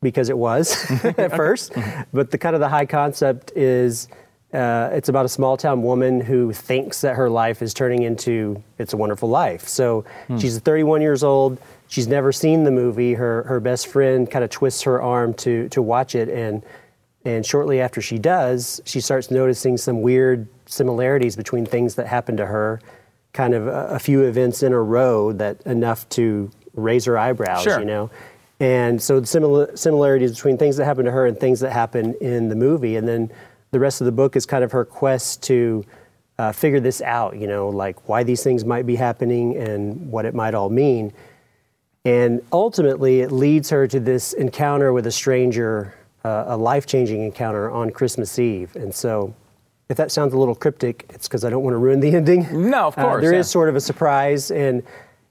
[0.03, 0.75] because it was
[1.05, 1.73] at first,
[2.13, 4.09] but the kind of the high concept is
[4.53, 8.63] uh, it's about a small town woman who thinks that her life is turning into
[8.79, 9.69] It's a Wonderful Life.
[9.69, 10.05] So
[10.39, 11.59] she's 31 years old.
[11.89, 13.15] She's never seen the movie.
[13.15, 16.29] Her, her best friend kind of twists her arm to, to watch it.
[16.29, 16.65] And,
[17.25, 22.39] and shortly after she does, she starts noticing some weird similarities between things that happened
[22.39, 22.81] to her
[23.33, 27.63] kind of a, a few events in a row that enough to raise her eyebrows,
[27.63, 27.79] Sure.
[27.79, 28.11] you know.
[28.59, 32.15] And so the simil- similarities between things that happen to her and things that happen
[32.21, 33.31] in the movie, and then
[33.71, 35.85] the rest of the book is kind of her quest to
[36.39, 40.25] uh, figure this out, you know, like why these things might be happening and what
[40.25, 41.13] it might all mean.
[42.05, 45.95] And ultimately, it leads her to this encounter with a stranger,
[46.25, 48.75] uh, a life changing encounter on Christmas Eve.
[48.75, 49.35] And so,
[49.91, 52.71] if that sounds a little cryptic, it's because I don't want to ruin the ending.
[52.71, 53.41] No, of Uh, course, there yeah.
[53.41, 54.83] is sort of a surprise, and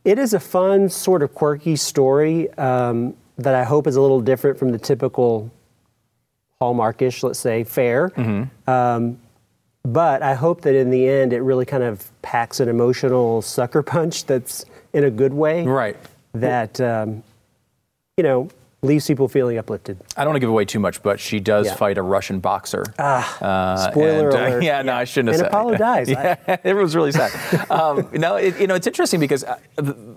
[0.06, 4.22] it is a fun, sort of quirky story um, that I hope is a little
[4.22, 5.50] different from the typical
[6.62, 8.10] Hallmarkish, let's say, fair.
[8.10, 8.70] Mm-hmm.
[8.70, 9.18] Um,
[9.84, 13.82] but I hope that in the end, it really kind of packs an emotional sucker
[13.82, 15.96] punch that's in a good way Right.
[16.34, 17.24] that um,
[18.18, 18.50] you know
[18.82, 20.00] leaves people feeling uplifted.
[20.16, 21.76] I don't want to give away too much, but she does Yeah.
[21.76, 22.86] fight a Russian boxer.
[22.98, 24.64] Ah, spoiler and, alert.
[24.70, 25.60] yeah, no, I shouldn't have And said.
[25.60, 26.10] Apollo dies.
[26.20, 27.32] Yeah, it was really sad.
[27.70, 29.58] um, no, it, you know, it's interesting because uh,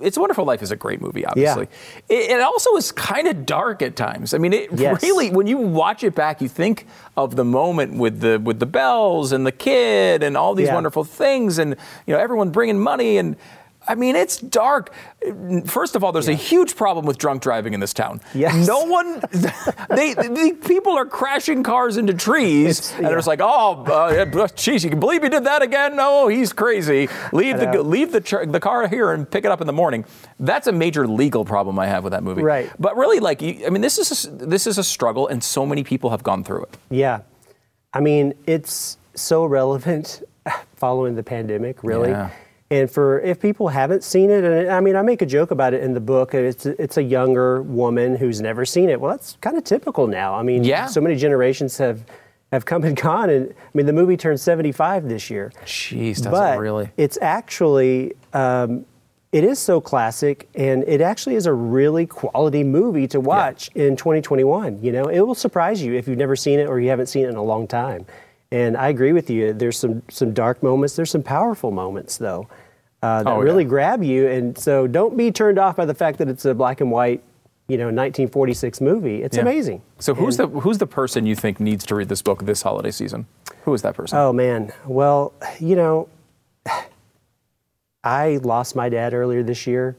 [0.00, 1.26] "It's a Wonderful Life" is a great movie.
[1.26, 1.68] Obviously,
[2.08, 4.32] it, it also is kind of dark at times.
[4.32, 5.02] I mean, it Yes.
[5.02, 6.86] really, when you watch it back, you think
[7.16, 10.74] of the moment with the with the bells and the kid and all these Yeah.
[10.74, 11.74] wonderful things, and
[12.06, 13.34] you know, everyone bringing money and.
[13.89, 14.93] I mean, it's dark.
[15.66, 18.20] First of all, there's a huge problem with drunk driving in this town.
[18.35, 18.66] Yes.
[18.66, 19.20] No one,
[19.91, 23.18] they, the people are crashing cars into trees, It's- and yeah.
[23.18, 25.97] it's like, oh, uh, geez, you can believe he did that again?
[25.97, 27.09] No, he's crazy.
[27.33, 30.05] Leave the leave the tr- the car here and pick it up in the morning.
[30.41, 32.43] That's a major legal problem I have with that movie.
[32.43, 32.70] Right.
[32.78, 35.85] But really, like, I mean, this is a, this is a struggle, and so many
[35.85, 36.76] people have gone through it.
[36.91, 37.20] Yeah.
[37.95, 40.22] I mean, it's so relevant
[40.76, 42.11] following the pandemic, really.
[42.11, 42.30] Yeah.
[42.73, 45.75] And for if people haven't seen it, and I mean, I make a joke about
[45.75, 46.33] it in the book.
[46.33, 48.99] It's it's a younger woman who's never seen it.
[48.99, 50.33] Well, that's kind of typical now.
[50.35, 50.87] I mean, Yeah.
[50.87, 52.03] so many generations have
[52.51, 55.53] have come and gone, and I mean, the movie turned 75 this year.
[55.66, 56.91] Jeez, does but it really?
[56.97, 58.14] It's actually.
[58.33, 58.87] Um,
[59.33, 63.97] it is so classic, and it actually is a really quality movie to watch in
[63.97, 64.83] 2021.
[64.83, 67.25] You know, it will surprise you if you've never seen it or you haven't seen
[67.25, 68.05] it in a long time.
[68.53, 69.53] And I agree with you.
[69.53, 70.94] There's some some dark moments.
[70.94, 72.46] There's some powerful moments though
[73.03, 73.44] uh, that Oh, yeah.
[73.44, 74.28] really grab you.
[74.28, 77.22] And so don't be turned off by the fact that it's a black and white,
[77.66, 79.22] you know, 1946 movie.
[79.22, 79.42] It's Yeah.
[79.42, 79.80] amazing.
[79.98, 82.62] So who's And- the who's the person you think needs to read this book this
[82.62, 83.26] holiday season?
[83.64, 84.18] Who is that person?
[84.18, 84.70] Oh man.
[84.86, 86.09] Well, you know,
[88.05, 89.96] I lost my dad earlier this year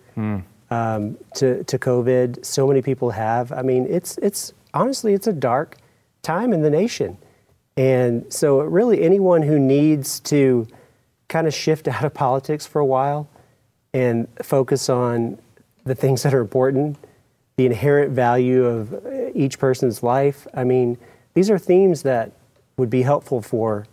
[0.69, 2.45] um, to to COVID.
[2.45, 3.51] So many people have.
[3.51, 5.77] I mean, it's it's honestly it's a dark
[6.21, 7.17] time in the nation,
[7.77, 10.67] and so really anyone who needs to
[11.27, 13.27] kind of shift out of politics for a while
[13.93, 15.37] and focus on
[15.85, 16.97] the things that are important,
[17.57, 20.47] the inherent value of uh, each person's life.
[20.53, 20.97] I mean,
[21.33, 22.31] these are themes that
[22.77, 23.85] would be helpful for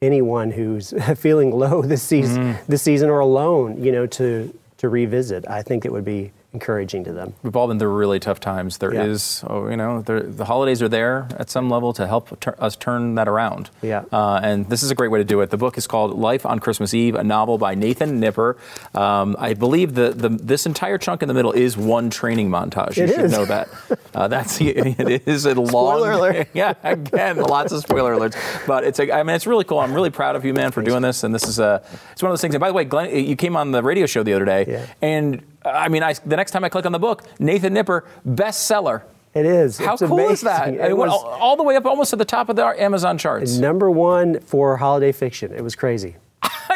[0.00, 5.48] anyone who's feeling low this season, this season or alone, you know, to to revisit.
[5.48, 7.34] I think it would be encouraging to them.
[7.42, 8.78] We've all been through really tough times.
[8.78, 9.52] There is, Yeah.
[9.52, 12.76] oh, you know, there, the holidays are there at some level to help tur- us
[12.76, 13.70] turn that around.
[13.82, 14.04] Yeah.
[14.12, 15.50] Uh, and this is a great way to do it.
[15.50, 18.56] The book is called Life on Christmas Eve, a novel by Nathan Nipper.
[18.94, 22.96] Um, I believe the, the this entire chunk in the middle is one training montage.
[22.96, 23.32] You It should is.
[23.32, 23.68] know that.
[24.14, 25.66] Uh, that's it is a long.
[25.98, 26.48] Spoiler alert.
[26.54, 28.36] yeah, again, lots of spoiler alerts.
[28.66, 29.80] But it's a, I mean, it's really cool.
[29.80, 31.24] I'm really proud of you, man, for doing this.
[31.24, 31.82] And this is a,
[32.12, 32.54] it's one of those things.
[32.54, 34.86] And by the way, Glenn, you came on the radio show the other day, Yeah.
[35.02, 39.02] and I mean, I, the next time I click on the book, Nathan Nipper, bestseller.
[39.34, 39.78] It is.
[39.78, 40.68] How It's cool is that?
[40.68, 40.84] amazing.
[40.84, 43.18] It mean, was all, all the way up almost to the top of the Amazon
[43.18, 43.58] charts.
[43.58, 45.52] number one for holiday fiction.
[45.52, 46.16] It was crazy.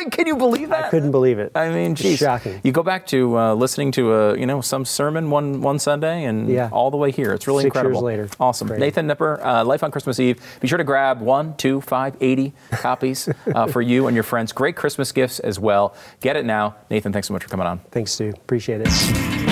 [0.11, 0.85] Can you believe that?
[0.87, 1.53] I couldn't believe it.
[1.55, 2.19] I mean, geez.
[2.19, 2.61] shocking.
[2.63, 6.25] You go back to uh, listening to a, you know, some sermon one one Sunday,
[6.25, 6.69] and Yeah.
[6.73, 7.33] all the way here.
[7.33, 8.03] It's really Six years incredible.
[8.07, 8.29] later.
[8.41, 8.69] Awesome.
[8.69, 8.81] Great.
[8.81, 10.41] Nathan Nipper, uh, Life on Christmas Eve.
[10.61, 14.53] Be sure to grab one, two, five, eighty copies uh, for you and your friends.
[14.53, 15.95] Great Christmas gifts as well.
[16.21, 16.77] Get it now.
[16.91, 17.79] Nathan, thanks so much for coming on.
[17.91, 18.31] Thanks, Stu.
[18.31, 19.48] Appreciate it.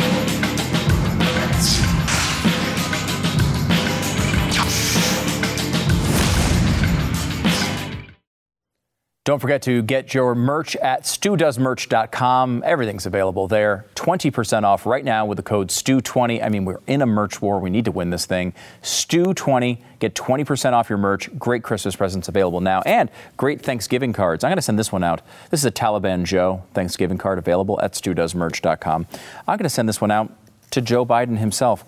[9.26, 12.62] Don't forget to get your merch at studoesmerch.com.
[12.64, 13.84] Everything's available there.
[13.96, 16.44] 20% off right now with the code STU20.
[16.44, 17.58] I mean, we're in a merch war.
[17.58, 18.54] We need to win this thing.
[18.82, 19.78] STU20.
[19.98, 21.36] Get 20% off your merch.
[21.40, 22.82] Great Christmas presents available now.
[22.82, 24.44] And great Thanksgiving cards.
[24.44, 25.22] I'm going to send this one out.
[25.50, 29.08] This is a Taliban Joe Thanksgiving card available at studoesmerch.com.
[29.48, 30.32] I'm going to send this one out
[30.70, 31.84] to Joe Biden himself.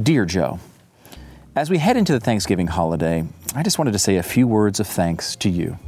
[0.00, 0.60] Dear Joe,
[1.56, 3.26] as we head into the Thanksgiving holiday,
[3.56, 5.80] I just wanted to say a few words of thanks to you.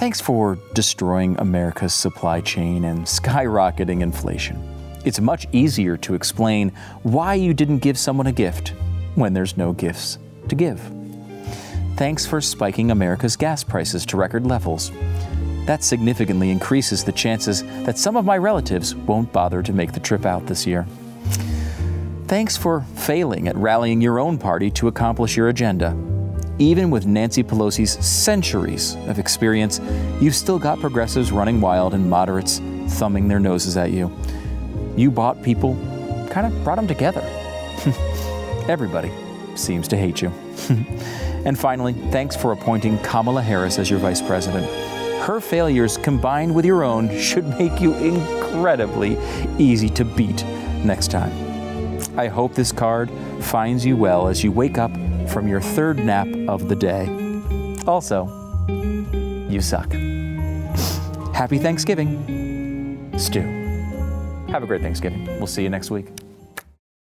[0.00, 4.58] Thanks for destroying America's supply chain and skyrocketing inflation.
[5.04, 6.72] It's much easier to explain
[7.02, 8.72] why you didn't give someone a gift
[9.14, 10.16] when there's no gifts
[10.48, 10.80] to give.
[11.96, 14.90] Thanks for spiking America's gas prices to record levels.
[15.66, 20.00] That significantly increases the chances that some of my relatives won't bother to make the
[20.00, 20.86] trip out this year.
[22.26, 25.94] Thanks for failing at rallying your own party to accomplish your agenda.
[26.60, 29.80] Even with Nancy Pelosi's centuries of experience,
[30.20, 34.12] you've still got progressives running wild and moderates thumbing their noses at you.
[34.94, 35.74] You bought people,
[36.30, 37.22] kind of brought them together.
[38.68, 39.10] Everybody
[39.54, 40.28] seems to hate you.
[41.46, 44.66] and finally, thanks for appointing Kamala Harris as your vice president.
[45.22, 49.16] Her failures combined with your own should make you incredibly
[49.58, 50.44] easy to beat
[50.84, 51.32] next time.
[52.18, 54.90] I hope this card finds you well as you wake up
[55.30, 57.06] from your third nap of the day.
[57.86, 58.26] Also,
[59.48, 59.92] you suck.
[61.32, 63.40] Happy Thanksgiving, Stu.
[64.50, 65.26] Have a great Thanksgiving.
[65.38, 66.06] We'll see you next week.